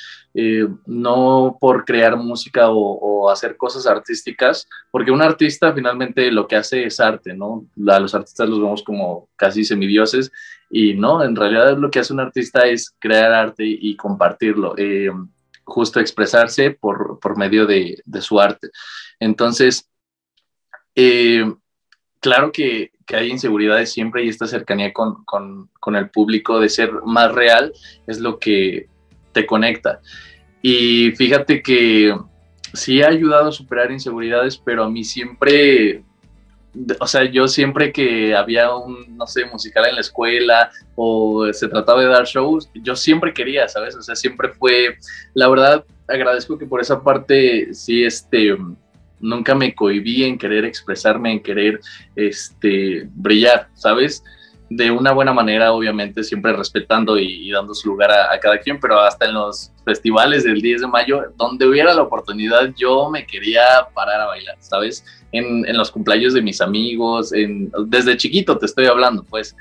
no 0.85 1.57
por 1.59 1.83
crear 1.83 2.15
música 2.15 2.69
o, 2.69 2.79
o, 2.79 3.29
hacer 3.29 3.57
cosas 3.57 3.85
artísticas, 3.85 4.65
porque 4.89 5.11
un 5.11 5.21
artista 5.21 5.73
finalmente 5.73 6.31
lo 6.31 6.47
que 6.47 6.55
hace 6.55 6.85
es 6.85 7.01
arte, 7.01 7.33
¿no? 7.33 7.65
A 7.89 7.99
los 7.99 8.15
artistas 8.15 8.47
los 8.47 8.61
vemos 8.61 8.81
como 8.81 9.27
casi 9.35 9.65
semidioses 9.65 10.31
y 10.69 10.93
no, 10.93 11.21
en 11.21 11.35
realidad 11.35 11.77
lo 11.77 11.91
que 11.91 11.99
hace 11.99 12.13
un 12.13 12.21
artista 12.21 12.61
es 12.61 12.95
crear 12.97 13.33
arte 13.33 13.65
y 13.65 13.97
compartirlo, 13.97 14.73
eh, 14.77 15.11
justo 15.65 15.99
expresarse 15.99 16.71
por, 16.71 17.19
por 17.19 17.37
medio 17.37 17.65
de, 17.65 18.01
de, 18.05 18.21
su 18.21 18.39
arte. 18.39 18.69
Entonces, 19.19 19.89
eh, 20.95 21.43
claro 22.21 22.51
que, 22.51 22.91
que, 23.05 23.17
hay 23.17 23.29
inseguridades 23.29 23.91
siempre 23.91 24.23
y 24.23 24.29
esta 24.29 24.47
cercanía 24.47 24.93
con, 24.93 25.25
con, 25.25 25.95
el 25.95 26.09
público 26.09 26.59
de 26.59 26.69
ser 26.69 26.91
más 27.05 27.33
real 27.33 27.73
es 28.07 28.19
lo 28.19 28.39
que 28.39 28.87
te 29.33 29.45
conecta. 29.45 29.99
Y 30.61 31.11
fíjate 31.11 31.61
que 31.61 32.15
sí 32.73 33.01
ha 33.01 33.09
ayudado 33.09 33.49
a 33.49 33.51
superar 33.51 33.91
inseguridades, 33.91 34.57
pero 34.57 34.85
a 34.85 34.89
mí 34.89 35.03
siempre 35.03 36.03
o 36.99 37.07
sea, 37.07 37.25
yo 37.25 37.47
siempre 37.47 37.91
que 37.91 38.33
había 38.35 38.73
un, 38.73 39.17
no 39.17 39.27
sé, 39.27 39.45
musical 39.45 39.85
en 39.87 39.95
la 39.95 40.01
escuela 40.01 40.71
o 40.95 41.51
se 41.51 41.67
trataba 41.67 42.01
de 42.01 42.07
dar 42.07 42.25
shows, 42.25 42.69
yo 42.75 42.95
siempre 42.95 43.33
quería, 43.33 43.67
¿sabes? 43.67 43.95
O 43.95 44.01
sea, 44.01 44.15
siempre 44.15 44.49
fue, 44.49 44.97
la 45.33 45.49
verdad, 45.49 45.83
agradezco 46.07 46.57
que 46.57 46.65
por 46.65 46.81
esa 46.81 47.03
parte 47.03 47.73
sí, 47.73 48.03
este, 48.03 48.55
nunca 49.21 49.55
me 49.55 49.73
cohibí 49.73 50.23
en 50.23 50.37
querer 50.37 50.65
expresarme, 50.65 51.31
en 51.31 51.41
querer, 51.41 51.79
este, 52.15 53.07
brillar, 53.13 53.69
¿sabes? 53.73 54.23
de 54.73 54.89
una 54.89 55.11
buena 55.11 55.33
manera, 55.33 55.73
obviamente, 55.73 56.23
siempre 56.23 56.53
respetando 56.53 57.19
y, 57.19 57.51
dando 57.51 57.73
su 57.73 57.89
lugar 57.89 58.09
a, 58.09 58.39
cada 58.39 58.57
quien, 58.57 58.79
pero 58.79 59.01
hasta 59.01 59.25
en 59.25 59.33
los 59.33 59.69
festivales 59.83 60.45
del 60.45 60.61
10 60.61 60.81
de 60.81 60.87
mayo, 60.87 61.23
donde 61.35 61.67
hubiera 61.67 61.93
la 61.93 62.03
oportunidad, 62.03 62.73
yo 62.77 63.09
me 63.09 63.25
quería 63.25 63.61
parar 63.93 64.21
a 64.21 64.27
bailar, 64.27 64.55
¿sabes? 64.61 65.03
En, 65.33 65.67
en 65.67 65.77
los 65.77 65.91
cumpleaños 65.91 66.33
de 66.33 66.41
mis 66.41 66.61
amigos, 66.61 67.33
desde 67.87 68.15
chiquito 68.15 68.57
te 68.57 68.65
estoy 68.65 68.85
hablando, 68.85 69.25
pues. 69.25 69.57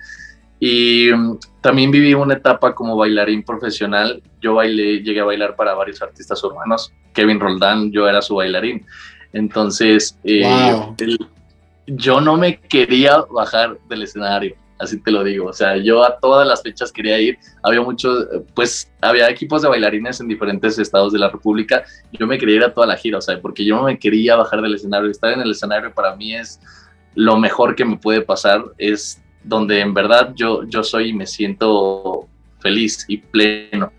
Y 0.60 1.10
um, 1.10 1.38
también 1.60 1.90
viví 1.90 2.14
una 2.14 2.34
etapa 2.34 2.72
como 2.74 2.96
bailarín 2.96 3.42
profesional. 3.42 4.22
Yo 4.40 4.54
bailé, 4.54 5.02
llegué 5.02 5.20
a 5.20 5.24
bailar 5.24 5.56
para 5.56 5.74
varios 5.74 6.00
artistas 6.02 6.44
urbanos. 6.44 6.92
Kevin 7.14 7.40
Roldán, 7.40 7.90
yo 7.90 8.06
era 8.06 8.22
su 8.22 8.36
bailarín. 8.36 8.86
Entonces, 9.32 10.18
eh, 10.24 10.42
yo 11.86 12.20
no 12.20 12.36
me 12.36 12.58
quería 12.60 13.24
bajar 13.30 13.78
del 13.88 14.02
escenario 14.02 14.56
así 14.80 14.98
te 14.98 15.10
lo 15.10 15.22
digo. 15.22 15.46
O 15.46 15.52
sea, 15.52 15.76
yo 15.76 16.02
a 16.02 16.18
todas 16.18 16.48
las 16.48 16.62
fechas 16.62 16.90
quería 16.90 17.20
ir. 17.20 17.38
Había 17.62 17.82
muchos, 17.82 18.26
pues, 18.54 18.90
había 19.00 19.28
equipos 19.28 19.62
de 19.62 19.68
bailarines 19.68 20.20
en 20.20 20.28
diferentes 20.28 20.78
estados 20.78 21.12
de 21.12 21.18
la 21.18 21.28
República. 21.28 21.84
Yo 22.12 22.26
me 22.26 22.38
quería 22.38 22.56
ir 22.56 22.64
a 22.64 22.74
toda 22.74 22.86
la 22.86 22.96
gira, 22.96 23.18
o 23.18 23.20
sea, 23.20 23.40
porque 23.40 23.64
yo 23.64 23.76
no 23.76 23.84
me 23.84 23.98
quería 23.98 24.36
bajar 24.36 24.62
del 24.62 24.74
escenario. 24.74 25.10
Estar 25.10 25.32
en 25.32 25.42
el 25.42 25.50
escenario 25.50 25.92
para 25.92 26.16
mí 26.16 26.34
es 26.34 26.60
lo 27.14 27.36
mejor 27.36 27.76
que 27.76 27.84
me 27.84 27.96
puede 27.98 28.22
pasar. 28.22 28.64
Es 28.78 29.22
donde 29.44 29.80
en 29.80 29.94
verdad 29.94 30.32
yo, 30.34 30.64
yo 30.64 30.82
soy 30.82 31.10
y 31.10 31.12
me 31.12 31.26
siento 31.26 32.26
feliz 32.60 33.04
y 33.08 33.18
pleno 33.18 33.92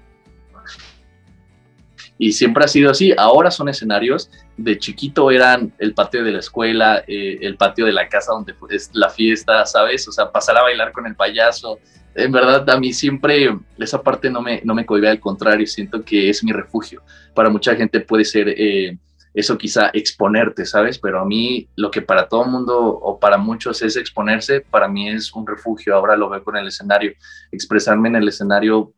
y 2.22 2.34
siempre 2.34 2.64
ha 2.64 2.68
sido 2.68 2.92
así. 2.92 3.16
Ahora 3.18 3.50
son 3.50 3.68
escenarios, 3.68 4.30
de 4.64 4.78
chiquito 4.78 5.32
eran 5.32 5.74
el 5.78 5.94
patio 5.94 6.24
de 6.24 6.32
la 6.32 6.40
escuela, 6.40 7.04
eh, 7.08 7.40
el 7.42 7.58
patio 7.58 7.86
de 7.86 7.92
la 7.92 8.08
casa 8.08 8.34
donde 8.34 8.54
es 8.70 8.90
la 8.94 9.10
fiesta, 9.10 9.66
¿sabes? 9.66 10.08
O 10.08 10.12
sea, 10.12 10.32
pasar 10.32 10.58
a 10.58 10.64
bailar 10.64 10.92
con 10.92 11.06
el 11.08 11.16
payaso. 11.16 11.80
En 12.14 12.32
verdad, 12.32 12.70
a 12.70 12.80
mí 12.80 12.92
siempre 12.94 13.58
esa 13.78 14.02
parte 14.02 14.30
no 14.30 14.42
me, 14.42 14.62
no 14.64 14.76
me 14.76 14.86
cohibe, 14.86 15.10
al 15.10 15.20
contrario, 15.20 15.66
siento 15.66 16.04
que 16.04 16.30
es 16.30 16.44
mi 16.44 16.52
refugio. 16.52 17.02
Para 17.34 17.50
mucha 17.50 17.76
gente 17.76 18.02
puede 18.02 18.26
ser 18.26 18.50
eh, 18.50 18.98
eso 19.34 19.58
quizá 19.58 19.90
exponerte, 19.94 20.66
¿sabes? 20.66 21.00
Pero 21.00 21.22
a 21.22 21.26
mí 21.26 21.70
lo 21.76 21.90
que 21.90 22.02
para 22.02 22.28
todo 22.28 22.46
mundo 22.46 22.78
o 22.78 23.20
para 23.20 23.38
muchos 23.38 23.82
es 23.82 23.96
exponerse, 23.96 24.62
para 24.62 24.88
mí 24.88 25.10
es 25.10 25.32
un 25.34 25.48
refugio. 25.48 25.96
Ahora 25.96 26.18
lo 26.18 26.30
veo 26.30 26.44
con 26.44 26.58
el 26.58 26.68
escenario. 26.68 27.14
Expresarme 27.52 28.10
en 28.10 28.18
el 28.18 28.28
escenario, 28.28 28.94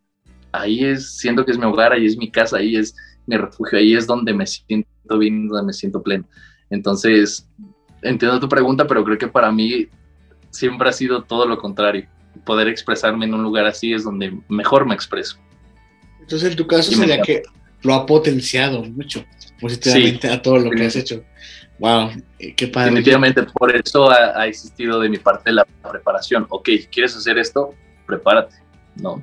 ahí 0.52 0.84
es, 0.84 1.18
siento 1.18 1.46
que 1.46 1.52
es 1.52 1.58
mi 1.58 1.66
hogar, 1.66 1.94
ahí 1.94 2.06
es 2.06 2.18
mi 2.18 2.32
casa, 2.32 2.58
ahí 2.58 2.76
es 2.76 2.96
mi 3.28 3.38
refugio, 3.38 3.78
ahí 3.78 3.96
es 3.96 4.08
donde 4.08 4.34
me 4.34 4.48
siento 4.48 4.90
bien, 5.18 5.48
donde 5.48 5.68
me 5.68 5.74
siento 5.74 6.02
pleno. 6.02 6.26
Entonces, 6.70 7.48
entiendo 8.02 8.40
tu 8.40 8.50
pregunta, 8.50 8.88
pero 8.88 9.04
creo 9.04 9.18
que 9.18 9.28
para 9.28 9.52
mí 9.52 9.88
siempre 10.50 10.90
ha 10.90 10.94
sido 10.94 11.24
todo 11.24 11.46
lo 11.46 11.58
contrario. 11.58 12.08
Poder 12.46 12.68
expresarme 12.68 13.26
en 13.26 13.34
un 13.34 13.44
lugar 13.44 13.66
así 13.66 13.94
es 13.94 14.04
donde 14.04 14.38
mejor 14.50 14.86
me 14.86 14.96
expreso. 14.96 15.38
Entonces, 16.20 16.52
en 16.52 16.56
tu 16.56 16.66
caso 16.66 16.92
sería 16.92 17.22
que 17.22 17.44
lo 17.82 17.94
ha 17.94 18.06
potenciado 18.06 18.84
mucho, 18.84 19.26
positivamente 19.60 20.30
a 20.30 20.42
todo 20.42 20.58
lo 20.58 20.72
que 20.72 20.86
has 20.86 20.96
hecho. 20.96 21.24
Wow, 21.80 22.12
eh, 22.40 22.54
qué 22.56 22.68
padre. 22.68 22.92
Definitivamente, 22.92 23.44
por 23.44 23.76
eso 23.76 24.10
ha, 24.10 24.40
ha, 24.40 24.48
existido 24.48 25.00
de 25.00 25.10
mi 25.10 25.18
parte 25.18 25.52
la 25.52 25.66
preparación. 25.92 26.46
Ok, 26.50 26.70
¿quieres 26.90 27.16
hacer 27.16 27.38
esto? 27.38 27.74
Prepárate, 28.06 28.56
¿no? 28.96 29.22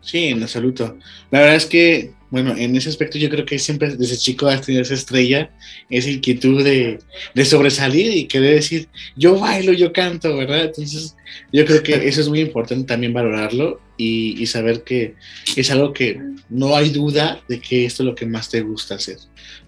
Sí, 0.00 0.28
en 0.28 0.42
absoluto. 0.42 0.96
La 1.30 1.40
verdad 1.40 1.56
es 1.56 1.66
que 1.66 2.14
bueno, 2.30 2.54
en 2.56 2.74
ese 2.76 2.88
aspecto 2.88 3.18
yo 3.18 3.30
creo 3.30 3.44
que 3.44 3.58
siempre 3.58 3.96
desde 3.96 4.16
chico 4.16 4.48
has 4.48 4.62
tenido 4.62 4.82
esa 4.82 4.94
estrella, 4.94 5.50
esa 5.90 6.10
inquietud 6.10 6.64
de, 6.64 6.98
de, 7.34 7.44
sobresalir 7.44 8.12
y 8.16 8.26
querer 8.26 8.56
decir, 8.56 8.88
yo 9.16 9.38
bailo, 9.38 9.72
yo 9.72 9.92
canto, 9.92 10.36
¿verdad? 10.36 10.64
Entonces 10.64 11.14
yo 11.52 11.64
creo 11.64 11.82
que 11.82 12.08
eso 12.08 12.20
es 12.20 12.28
muy 12.28 12.40
importante 12.40 12.86
también 12.86 13.12
valorarlo 13.12 13.80
y, 13.96 14.40
y, 14.42 14.46
saber 14.46 14.82
que 14.82 15.14
es 15.56 15.70
algo 15.70 15.92
que 15.92 16.20
no 16.48 16.76
hay 16.76 16.90
duda 16.90 17.40
de 17.48 17.60
que 17.60 17.86
esto 17.86 18.02
es 18.02 18.06
lo 18.08 18.14
que 18.14 18.26
más 18.26 18.48
te 18.48 18.60
gusta 18.60 18.96
hacer, 18.96 19.18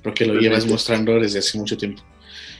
porque 0.02 0.26
lo 0.26 0.38
llevas 0.40 0.66
mostrando 0.66 1.18
desde 1.18 1.38
hace 1.38 1.58
mucho 1.58 1.76
tiempo. 1.76 2.02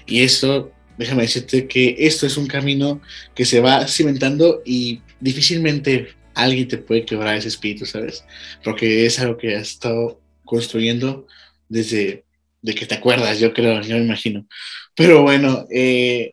Y 0.06 0.22
eso 0.22 0.72
déjame 0.98 1.22
decirte 1.22 1.66
que 1.66 1.96
esto 1.98 2.26
es 2.26 2.36
un 2.36 2.46
camino 2.46 3.00
que 3.34 3.44
se 3.44 3.60
va 3.60 3.86
cimentando 3.86 4.62
y 4.66 5.00
difícilmente 5.20 6.08
alguien 6.38 6.68
te 6.68 6.78
puede 6.78 7.04
quebrar 7.04 7.36
ese 7.36 7.48
espíritu, 7.48 7.84
¿sabes? 7.84 8.24
Porque 8.64 9.06
es 9.06 9.18
algo 9.18 9.36
que 9.36 9.56
has 9.56 9.70
estado 9.70 10.20
construyendo 10.44 11.26
desde 11.68 12.24
de 12.62 12.74
que 12.74 12.86
te 12.86 12.94
acuerdas, 12.94 13.38
yo 13.38 13.52
creo, 13.52 13.80
yo 13.82 13.96
me 13.96 14.04
imagino. 14.04 14.46
Pero 14.94 15.22
bueno, 15.22 15.66
eh, 15.70 16.32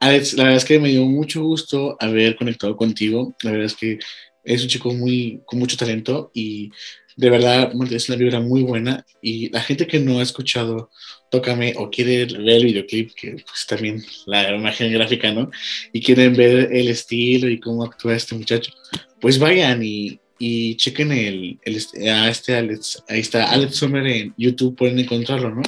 Alex, 0.00 0.34
la 0.34 0.44
verdad 0.44 0.58
es 0.58 0.64
que 0.64 0.78
me 0.78 0.88
dio 0.88 1.04
mucho 1.04 1.42
gusto 1.42 1.96
haber 2.00 2.36
conectado 2.36 2.76
contigo. 2.76 3.34
La 3.42 3.50
verdad 3.50 3.66
es 3.66 3.76
que 3.76 3.98
es 4.44 4.62
un 4.62 4.68
chico 4.68 4.92
muy, 4.94 5.42
con 5.44 5.58
mucho 5.58 5.76
talento 5.76 6.30
y 6.34 6.70
de 7.16 7.30
verdad 7.30 7.72
es 7.90 8.08
una 8.08 8.18
vibra 8.18 8.40
muy 8.40 8.62
buena. 8.62 9.04
Y 9.20 9.50
la 9.50 9.60
gente 9.60 9.86
que 9.86 9.98
no 9.98 10.20
ha 10.20 10.22
escuchado 10.22 10.90
Tócame 11.30 11.74
o 11.76 11.90
quiere 11.90 12.24
ver 12.24 12.48
el 12.56 12.64
videoclip, 12.64 13.12
que 13.14 13.32
pues 13.46 13.66
también 13.66 14.02
la 14.26 14.54
imagen 14.54 14.92
gráfica, 14.92 15.32
¿no? 15.32 15.50
Y 15.92 16.00
quieren 16.00 16.34
ver 16.34 16.72
el 16.72 16.88
estilo 16.88 17.48
y 17.48 17.60
cómo 17.60 17.84
actúa 17.84 18.14
este 18.14 18.34
muchacho, 18.34 18.72
pues 19.20 19.38
vayan 19.38 19.82
y, 19.82 20.20
y 20.38 20.76
chequen 20.76 21.12
el, 21.12 21.58
el, 21.62 22.08
a 22.10 22.28
este 22.28 22.56
Alex. 22.56 23.04
Ahí 23.08 23.20
está 23.20 23.50
Alex 23.50 23.76
Sommer 23.76 24.06
en 24.06 24.34
YouTube, 24.36 24.76
pueden 24.76 24.98
encontrarlo, 24.98 25.54
¿no? 25.54 25.62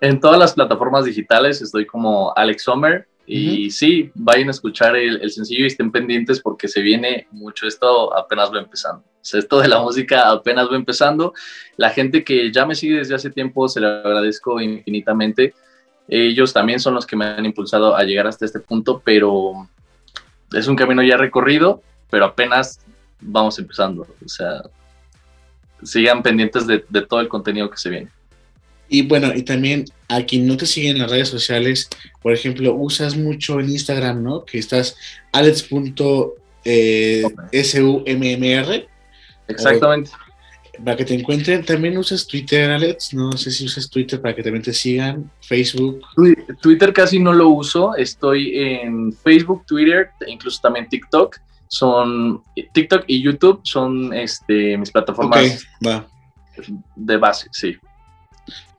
En 0.00 0.20
todas 0.20 0.38
las 0.38 0.52
plataformas 0.52 1.04
digitales 1.04 1.62
estoy 1.62 1.86
como 1.86 2.32
Alex 2.36 2.62
Sommer 2.62 3.06
y 3.26 3.70
sí, 3.70 4.10
vayan 4.14 4.48
a 4.48 4.50
escuchar 4.50 4.96
el, 4.96 5.30
sencillo 5.30 5.64
y 5.64 5.68
estén 5.68 5.90
pendientes 5.90 6.40
porque 6.40 6.68
se 6.68 6.82
viene 6.82 7.26
mucho. 7.30 7.66
Esto 7.66 8.14
apenas 8.14 8.52
va 8.52 8.58
empezando. 8.58 9.02
esto 9.22 9.60
de 9.60 9.68
la 9.68 9.80
música 9.80 10.30
apenas 10.30 10.70
va 10.70 10.76
empezando. 10.76 11.32
La 11.76 11.90
gente 11.90 12.22
que 12.22 12.52
ya 12.52 12.66
me 12.66 12.74
sigue 12.74 12.96
desde 12.96 13.14
hace 13.14 13.30
tiempo, 13.30 13.66
se 13.68 13.80
le 13.80 13.86
agradezco 13.86 14.60
infinitamente. 14.60 15.54
Ellos 16.06 16.52
también 16.52 16.80
son 16.80 16.94
los 16.94 17.06
que 17.06 17.16
me 17.16 17.24
han 17.24 17.46
impulsado 17.46 17.96
a 17.96 18.04
llegar 18.04 18.26
hasta 18.26 18.44
este 18.44 18.60
punto, 18.60 19.00
pero 19.02 19.68
es 20.52 20.68
un 20.68 20.76
camino 20.76 21.02
ya 21.02 21.16
recorrido, 21.16 21.82
pero 22.10 22.26
apenas 22.26 22.80
vamos 23.20 23.58
empezando. 23.58 24.06
O 24.24 24.28
sea, 24.28 24.62
sigan 25.82 26.22
pendientes 26.22 26.66
de 26.66 27.02
todo 27.02 27.20
el 27.20 27.28
contenido 27.28 27.70
que 27.70 27.76
se 27.76 27.90
viene. 27.90 28.10
Y 28.88 29.02
bueno, 29.02 29.32
y 29.34 29.42
también 29.42 29.86
a 30.08 30.22
quien 30.22 30.46
no 30.46 30.56
te 30.56 30.66
sigue 30.66 30.90
en 30.90 30.98
las 30.98 31.10
redes 31.10 31.28
sociales, 31.28 31.88
por 32.22 32.32
ejemplo, 32.32 32.74
usas 32.74 33.16
mucho 33.16 33.58
en 33.60 33.70
Instagram, 33.70 34.22
¿no? 34.22 34.44
Que 34.44 34.58
estás 34.58 34.96
alex.summr. 35.32 36.34
Eh, 36.64 37.22
Exactamente. 39.48 40.10
para 40.84 40.96
que 40.96 41.04
te 41.04 41.14
encuentren, 41.14 41.64
también 41.64 41.96
usas 41.98 42.26
Twitter, 42.26 42.70
Alex. 42.70 43.14
No 43.14 43.32
sé 43.32 43.50
si 43.50 43.64
usas 43.64 43.88
Twitter 43.88 44.20
para 44.20 44.34
que 44.34 44.42
también 44.42 44.62
te 44.62 44.72
sigan. 44.72 45.30
Facebook. 45.40 46.02
Twitter 46.60 46.92
casi 46.92 47.18
no 47.18 47.32
lo 47.32 47.48
uso. 47.48 47.96
Estoy 47.96 48.58
en 48.58 49.12
Facebook, 49.12 49.64
Twitter, 49.66 50.10
incluso 50.26 50.60
también 50.62 50.88
TikTok. 50.88 51.38
Son 51.68 52.42
TikTok 52.72 53.04
y 53.06 53.22
YouTube 53.22 53.60
son 53.64 54.12
este, 54.12 54.76
mis 54.76 54.90
plataformas 54.90 55.66
de 56.96 57.16
base, 57.16 57.48
sí. 57.52 57.76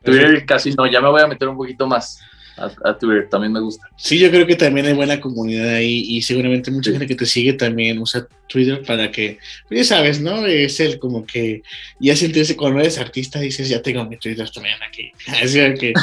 Twitter 0.03 0.45
casi 0.45 0.71
no, 0.71 0.85
ya 0.85 1.01
me 1.01 1.09
voy 1.09 1.21
a 1.21 1.27
meter 1.27 1.47
un 1.47 1.57
poquito 1.57 1.87
más 1.87 2.19
a, 2.57 2.97
Twitter, 2.97 3.27
también 3.29 3.51
me 3.51 3.59
gusta. 3.59 3.87
Sí, 3.97 4.17
yo 4.17 4.29
creo 4.29 4.47
que 4.47 4.55
también 4.55 4.85
hay 4.85 4.93
buena 4.93 5.19
comunidad 5.19 5.75
ahí 5.75 6.05
y 6.07 6.21
seguramente 6.21 6.71
mucha 6.71 6.91
gente 6.91 7.07
que 7.07 7.15
te 7.15 7.25
sigue 7.25 7.53
también 7.53 7.99
usa 7.99 8.27
Twitter 8.47 8.81
para 8.85 9.11
que, 9.11 9.39
pues 9.67 9.81
ya 9.81 9.95
sabes, 9.95 10.21
¿no? 10.21 10.45
Es 10.45 10.79
el 10.79 10.99
como 10.99 11.25
que 11.25 11.63
ya 11.99 12.15
sentirse 12.15 12.55
cuando 12.55 12.79
eres 12.79 12.97
artista 12.97 13.39
dices, 13.39 13.67
ya 13.67 13.81
tengo 13.81 14.05
mi 14.05 14.17
Twitter 14.17 14.49
también 14.49 14.77
aquí. 14.87 15.11
Así 15.43 15.59
que, 15.75 15.93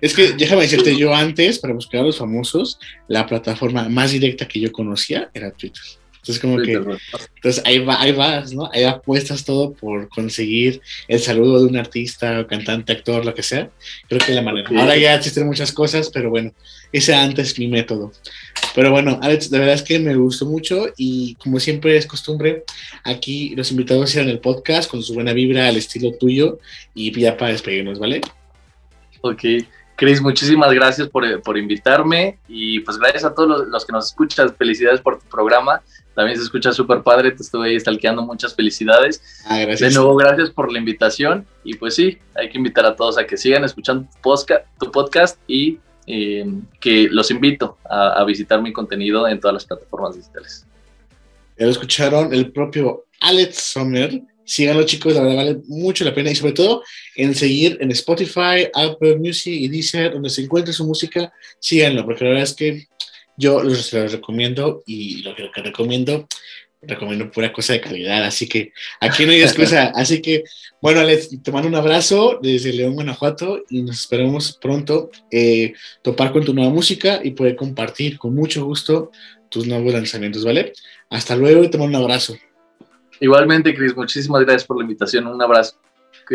es 0.00 0.14
que 0.14 0.32
déjame 0.32 0.62
decirte, 0.62 0.96
yo 0.96 1.14
antes, 1.14 1.58
para 1.58 1.74
buscar 1.74 2.00
a 2.00 2.04
los 2.04 2.18
famosos, 2.18 2.78
la 3.08 3.26
plataforma 3.26 3.88
más 3.88 4.12
directa 4.12 4.48
que 4.48 4.60
yo 4.60 4.72
conocía 4.72 5.30
era 5.34 5.50
Twitter. 5.50 5.82
Entonces, 6.24 6.40
como 6.40 6.56
que, 6.56 6.72
entonces 6.72 7.62
ahí, 7.66 7.80
va, 7.80 8.00
ahí 8.00 8.12
vas, 8.12 8.54
¿no? 8.54 8.70
Ahí 8.72 8.84
apuestas 8.84 9.44
todo 9.44 9.74
por 9.74 10.08
conseguir 10.08 10.80
el 11.06 11.20
saludo 11.20 11.60
de 11.60 11.66
un 11.66 11.76
artista, 11.76 12.40
o 12.40 12.46
cantante, 12.46 12.94
actor, 12.94 13.26
lo 13.26 13.34
que 13.34 13.42
sea. 13.42 13.68
Creo 14.08 14.22
que 14.24 14.32
la 14.32 14.40
manera. 14.40 14.66
Ahora 14.70 14.96
ya 14.96 15.14
existen 15.14 15.46
muchas 15.46 15.70
cosas, 15.70 16.08
pero 16.08 16.30
bueno, 16.30 16.50
ese 16.92 17.14
antes 17.14 17.58
mi 17.58 17.68
método. 17.68 18.10
Pero 18.74 18.90
bueno, 18.90 19.18
Alex, 19.20 19.50
la 19.50 19.58
verdad 19.58 19.74
es 19.74 19.82
que 19.82 19.98
me 19.98 20.16
gustó 20.16 20.46
mucho 20.46 20.86
y 20.96 21.34
como 21.34 21.60
siempre 21.60 21.94
es 21.94 22.06
costumbre, 22.06 22.64
aquí 23.02 23.54
los 23.54 23.70
invitados 23.70 24.08
hicieron 24.08 24.30
el 24.30 24.38
podcast 24.38 24.90
con 24.90 25.02
su 25.02 25.12
buena 25.12 25.34
vibra 25.34 25.68
al 25.68 25.76
estilo 25.76 26.16
tuyo 26.18 26.58
y 26.94 27.12
ya 27.20 27.36
para 27.36 27.52
despedirnos, 27.52 27.98
¿vale? 27.98 28.22
Ok. 29.20 29.44
Cris, 29.96 30.20
muchísimas 30.20 30.72
gracias 30.72 31.08
por, 31.08 31.40
por, 31.42 31.56
invitarme 31.56 32.38
y 32.48 32.80
pues 32.80 32.98
gracias 32.98 33.24
a 33.24 33.32
todos 33.32 33.48
los, 33.48 33.68
los, 33.68 33.84
que 33.84 33.92
nos 33.92 34.06
escuchan. 34.06 34.54
Felicidades 34.56 35.00
por 35.00 35.20
tu 35.20 35.28
programa. 35.28 35.82
También 36.14 36.38
se 36.38 36.44
escucha 36.44 36.72
súper 36.72 37.02
padre, 37.02 37.32
te 37.32 37.42
estuve 37.42 37.70
ahí 37.70 37.80
stalkeando, 37.80 38.22
muchas 38.22 38.54
felicidades. 38.54 39.22
Ah, 39.46 39.58
gracias. 39.58 39.92
De 39.92 39.98
nuevo, 39.98 40.14
gracias 40.16 40.50
por 40.50 40.72
la 40.72 40.78
invitación. 40.78 41.46
Y 41.64 41.74
pues 41.74 41.96
sí, 41.96 42.18
hay 42.34 42.48
que 42.48 42.58
invitar 42.58 42.86
a 42.86 42.94
todos 42.94 43.18
a 43.18 43.26
que 43.26 43.36
sigan 43.36 43.64
escuchando 43.64 44.08
tu 44.78 44.90
podcast 44.92 45.38
y 45.48 45.78
eh, 46.06 46.44
que 46.80 47.08
los 47.10 47.30
invito 47.30 47.78
a, 47.88 48.22
visitar 48.24 48.60
mi 48.62 48.72
contenido 48.72 49.26
en 49.26 49.40
todas 49.40 49.54
las 49.54 49.64
plataformas 49.64 50.16
digitales. 50.16 50.66
Ya 51.58 51.66
lo 51.66 51.72
escucharon 51.72 52.32
el 52.32 52.52
propio 52.52 53.04
Alex 53.20 53.56
Sommer. 53.56 54.22
Síganlo, 54.44 54.84
chicos, 54.84 55.14
la 55.14 55.22
verdad 55.22 55.36
vale 55.36 55.62
mucho 55.68 56.04
la 56.04 56.14
pena 56.14 56.30
y 56.30 56.34
sobre 56.34 56.52
todo 56.52 56.82
en 57.16 57.34
seguir 57.34 57.78
en 57.80 57.90
Spotify, 57.92 58.68
Apple 58.74 59.16
Music 59.16 59.54
y 59.54 59.68
Deezer, 59.68 60.12
donde 60.12 60.28
se 60.28 60.42
encuentre 60.42 60.74
su 60.74 60.84
música, 60.84 61.32
síganlo, 61.58 62.04
porque 62.04 62.24
la 62.24 62.30
verdad 62.30 62.44
es 62.44 62.54
que 62.54 62.86
yo 63.36 63.62
los, 63.62 63.92
recomiendo 63.92 64.82
y 64.86 65.22
lo 65.22 65.34
que, 65.34 65.50
recomiendo, 65.62 66.26
recomiendo 66.82 67.30
pura 67.30 67.52
cosa 67.52 67.72
de 67.72 67.80
calidad, 67.80 68.24
así 68.24 68.48
que 68.48 68.72
aquí 69.00 69.24
no 69.24 69.32
hay 69.32 69.42
excusa. 69.42 69.92
así 69.94 70.20
que, 70.20 70.44
bueno, 70.80 71.00
Alex, 71.00 71.42
te 71.42 71.52
mando 71.52 71.68
un 71.68 71.74
abrazo 71.74 72.38
desde 72.42 72.72
León, 72.72 72.94
Guanajuato 72.94 73.64
y 73.70 73.82
nos 73.82 74.00
esperamos 74.00 74.58
pronto 74.60 75.10
eh, 75.30 75.74
topar 76.02 76.32
con 76.32 76.44
tu 76.44 76.54
nueva 76.54 76.70
música 76.70 77.20
y 77.22 77.32
poder 77.32 77.56
compartir 77.56 78.18
con 78.18 78.34
mucho 78.34 78.64
gusto 78.64 79.10
tus 79.48 79.66
nuevos 79.66 79.92
lanzamientos, 79.92 80.44
¿vale? 80.44 80.72
Hasta 81.10 81.36
luego 81.36 81.64
y 81.64 81.70
te 81.70 81.78
mando 81.78 81.96
un 81.98 82.04
abrazo. 82.04 82.36
Igualmente, 83.20 83.74
Cris, 83.74 83.96
muchísimas 83.96 84.42
gracias 84.42 84.64
por 84.64 84.76
la 84.76 84.82
invitación. 84.82 85.26
Un 85.26 85.40
abrazo. 85.40 85.76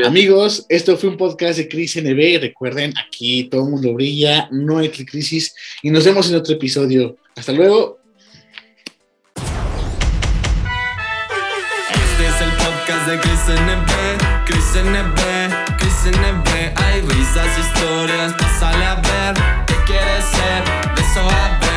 Amigos, 0.05 0.65
esto 0.69 0.95
fue 0.97 1.09
un 1.09 1.17
podcast 1.17 1.57
de 1.57 1.67
Crisis 1.67 2.03
NB. 2.03 2.41
Recuerden, 2.41 2.93
aquí 2.97 3.45
todo 3.45 3.65
el 3.65 3.71
mundo 3.71 3.93
brilla, 3.93 4.47
no 4.51 4.77
hay 4.77 4.89
crisis. 4.89 5.55
Y 5.81 5.89
nos 5.89 6.05
vemos 6.05 6.29
en 6.29 6.35
otro 6.35 6.53
episodio. 6.53 7.17
Hasta 7.35 7.51
luego. 7.51 7.99
Este 11.91 12.27
es 12.27 12.41
el 12.41 12.51
podcast 12.51 13.09
de 13.09 13.19
Crisis 13.19 13.59
NB. 13.59 14.45
Crisis 14.45 14.83
NB, 14.83 15.77
Crisis 15.77 16.17
NB. 16.17 16.49
Hay 16.75 17.01
risas, 17.01 17.47
historias, 17.57 18.35
sale 18.59 18.85
a 18.85 18.95
ver. 18.95 19.35
¿Qué 19.65 19.73
quieres 19.87 20.25
ser? 20.25 20.95
De 20.95 21.01
eso 21.01 21.21
a 21.21 21.59
ver. 21.61 21.68